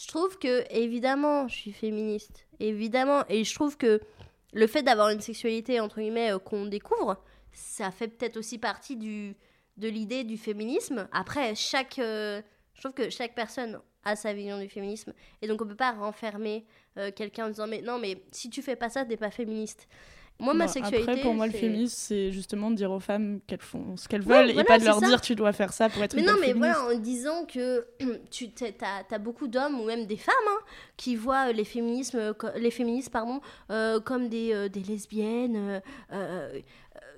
Je 0.00 0.06
trouve 0.06 0.38
que, 0.38 0.64
évidemment, 0.70 1.46
je 1.48 1.56
suis 1.56 1.72
féministe. 1.72 2.46
Évidemment. 2.58 3.24
Et 3.28 3.44
je 3.44 3.54
trouve 3.54 3.76
que 3.76 4.00
le 4.52 4.66
fait 4.66 4.82
d'avoir 4.82 5.10
une 5.10 5.20
sexualité, 5.20 5.78
entre 5.78 6.00
guillemets, 6.00 6.32
euh, 6.32 6.38
qu'on 6.38 6.66
découvre, 6.66 7.22
ça 7.52 7.90
fait 7.90 8.08
peut-être 8.08 8.38
aussi 8.38 8.58
partie 8.58 8.96
du, 8.96 9.36
de 9.76 9.88
l'idée 9.88 10.24
du 10.24 10.38
féminisme. 10.38 11.06
Après, 11.12 11.54
chaque. 11.54 11.98
euh, 11.98 12.40
je 12.74 12.80
trouve 12.80 12.94
que 12.94 13.10
chaque 13.10 13.34
personne 13.34 13.78
a 14.04 14.16
sa 14.16 14.32
vision 14.32 14.58
du 14.58 14.68
féminisme. 14.70 15.12
Et 15.42 15.48
donc, 15.48 15.60
on 15.60 15.66
peut 15.66 15.76
pas 15.76 15.92
renfermer 15.92 16.64
euh, 16.96 17.10
quelqu'un 17.14 17.46
en 17.46 17.48
disant 17.50 17.66
Mais 17.66 17.82
non, 17.82 17.98
mais 17.98 18.22
si 18.32 18.48
tu 18.48 18.62
fais 18.62 18.76
pas 18.76 18.88
ça, 18.88 19.04
t'es 19.04 19.18
pas 19.18 19.30
féministe. 19.30 19.86
Moi, 20.40 20.54
ma 20.54 20.66
Bon, 20.66 20.72
sexualité. 20.72 21.10
Après, 21.10 21.22
pour 21.22 21.34
moi, 21.34 21.46
le 21.46 21.52
féminisme, 21.52 21.94
c'est 21.96 22.32
justement 22.32 22.70
de 22.70 22.76
dire 22.76 22.90
aux 22.90 22.98
femmes 23.00 23.40
qu'elles 23.46 23.60
font 23.60 23.96
ce 23.96 24.08
qu'elles 24.08 24.22
Ouais, 24.22 24.46
veulent 24.46 24.58
et 24.58 24.64
pas 24.64 24.78
de 24.78 24.84
leur 24.84 24.98
ça. 25.00 25.06
dire 25.06 25.20
tu 25.20 25.34
dois 25.34 25.52
faire 25.52 25.72
ça 25.72 25.88
pour 25.88 26.02
être 26.02 26.14
Mais 26.14 26.22
une 26.22 26.26
non, 26.28 26.34
mais 26.40 26.48
féministe. 26.48 26.74
voilà, 26.78 26.94
en 26.94 26.98
disant 26.98 27.44
que 27.44 27.86
tu 28.30 28.50
as, 28.82 29.14
as 29.14 29.18
beaucoup 29.18 29.46
d'hommes 29.48 29.80
ou 29.80 29.84
même 29.84 30.06
des 30.06 30.16
femmes 30.16 30.34
hein, 30.48 30.58
qui 30.96 31.14
voient 31.16 31.52
les, 31.52 31.64
féminismes, 31.64 32.34
co- 32.34 32.48
les 32.56 32.70
féministes 32.70 33.10
pardon, 33.10 33.40
euh, 33.70 34.00
comme 34.00 34.28
des, 34.28 34.52
euh, 34.54 34.68
des 34.68 34.80
lesbiennes 34.80 35.56
euh, 35.56 35.80
euh, 36.12 36.52
euh, 36.54 36.60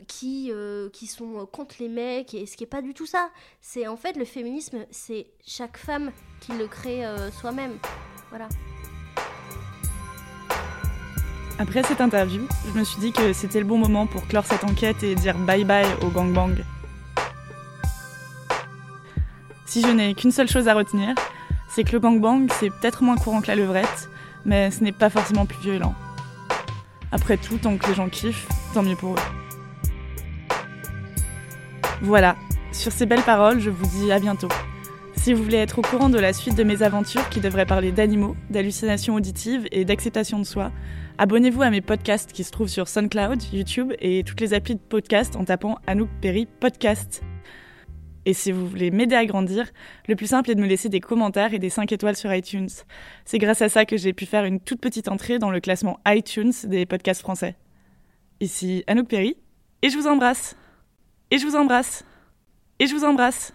qui, 0.08 0.50
euh, 0.50 0.88
qui 0.90 1.06
sont 1.06 1.46
contre 1.46 1.76
les 1.78 1.88
mecs, 1.88 2.34
et 2.34 2.46
ce 2.46 2.56
qui 2.56 2.64
n'est 2.64 2.68
pas 2.68 2.82
du 2.82 2.92
tout 2.92 3.06
ça. 3.06 3.30
C'est 3.60 3.86
en 3.86 3.96
fait 3.96 4.16
le 4.16 4.24
féminisme, 4.24 4.84
c'est 4.90 5.28
chaque 5.46 5.76
femme 5.76 6.10
qui 6.40 6.52
le 6.52 6.66
crée 6.66 7.06
euh, 7.06 7.30
soi-même. 7.30 7.78
Voilà. 8.30 8.48
Après 11.58 11.82
cette 11.82 12.00
interview, 12.00 12.42
je 12.66 12.78
me 12.78 12.84
suis 12.84 13.00
dit 13.00 13.12
que 13.12 13.32
c'était 13.32 13.60
le 13.60 13.66
bon 13.66 13.78
moment 13.78 14.06
pour 14.06 14.26
clore 14.26 14.44
cette 14.44 14.64
enquête 14.64 15.02
et 15.02 15.14
dire 15.14 15.36
bye 15.38 15.64
bye 15.64 15.86
au 16.02 16.08
gangbang. 16.08 16.56
Si 19.66 19.82
je 19.82 19.88
n'ai 19.88 20.14
qu'une 20.14 20.32
seule 20.32 20.48
chose 20.48 20.68
à 20.68 20.74
retenir, 20.74 21.14
c'est 21.70 21.84
que 21.84 21.92
le 21.92 22.00
gangbang, 22.00 22.46
c'est 22.58 22.70
peut-être 22.70 23.02
moins 23.02 23.16
courant 23.16 23.40
que 23.40 23.46
la 23.46 23.54
levrette, 23.54 24.10
mais 24.44 24.70
ce 24.70 24.82
n'est 24.82 24.92
pas 24.92 25.08
forcément 25.08 25.46
plus 25.46 25.60
violent. 25.60 25.94
Après 27.12 27.36
tout, 27.36 27.58
tant 27.58 27.76
que 27.76 27.86
les 27.86 27.94
gens 27.94 28.08
kiffent, 28.08 28.48
tant 28.74 28.82
mieux 28.82 28.96
pour 28.96 29.12
eux. 29.12 29.22
Voilà, 32.02 32.36
sur 32.72 32.90
ces 32.90 33.06
belles 33.06 33.22
paroles, 33.22 33.60
je 33.60 33.70
vous 33.70 33.86
dis 33.86 34.10
à 34.10 34.18
bientôt. 34.18 34.48
Si 35.16 35.32
vous 35.32 35.44
voulez 35.44 35.58
être 35.58 35.78
au 35.78 35.82
courant 35.82 36.08
de 36.08 36.18
la 36.18 36.32
suite 36.32 36.56
de 36.56 36.64
mes 36.64 36.82
aventures 36.82 37.28
qui 37.28 37.40
devraient 37.40 37.64
parler 37.64 37.92
d'animaux, 37.92 38.34
d'hallucinations 38.50 39.14
auditives 39.14 39.68
et 39.70 39.84
d'acceptation 39.84 40.38
de 40.38 40.44
soi, 40.44 40.72
abonnez-vous 41.18 41.62
à 41.62 41.70
mes 41.70 41.80
podcasts 41.80 42.32
qui 42.32 42.44
se 42.44 42.50
trouvent 42.50 42.68
sur 42.68 42.88
SoundCloud, 42.88 43.42
YouTube 43.52 43.92
et 44.00 44.24
toutes 44.24 44.40
les 44.40 44.54
applis 44.54 44.74
de 44.74 44.80
podcast 44.80 45.36
en 45.36 45.44
tapant 45.44 45.78
Anouk 45.86 46.08
Perry 46.20 46.46
Podcast. 46.46 47.22
Et 48.24 48.34
si 48.34 48.52
vous 48.52 48.66
voulez 48.66 48.90
m'aider 48.90 49.16
à 49.16 49.26
grandir, 49.26 49.70
le 50.08 50.16
plus 50.16 50.28
simple 50.28 50.50
est 50.50 50.54
de 50.54 50.60
me 50.60 50.66
laisser 50.66 50.88
des 50.88 51.00
commentaires 51.00 51.54
et 51.54 51.58
des 51.58 51.70
5 51.70 51.90
étoiles 51.92 52.16
sur 52.16 52.32
iTunes. 52.32 52.68
C'est 53.24 53.38
grâce 53.38 53.62
à 53.62 53.68
ça 53.68 53.84
que 53.84 53.96
j'ai 53.96 54.12
pu 54.12 54.26
faire 54.26 54.44
une 54.44 54.60
toute 54.60 54.80
petite 54.80 55.08
entrée 55.08 55.38
dans 55.38 55.50
le 55.50 55.60
classement 55.60 55.98
iTunes 56.06 56.52
des 56.64 56.86
podcasts 56.86 57.20
français. 57.20 57.56
Ici 58.40 58.84
Anouk 58.86 59.08
Perry, 59.08 59.36
et 59.82 59.90
je 59.90 59.98
vous 59.98 60.06
embrasse. 60.06 60.56
Et 61.30 61.38
je 61.38 61.46
vous 61.46 61.56
embrasse. 61.56 62.04
Et 62.78 62.86
je 62.86 62.94
vous 62.94 63.04
embrasse. 63.04 63.52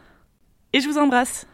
Et 0.74 0.82
je 0.82 0.88
vous 0.88 0.98
embrasse. 0.98 1.48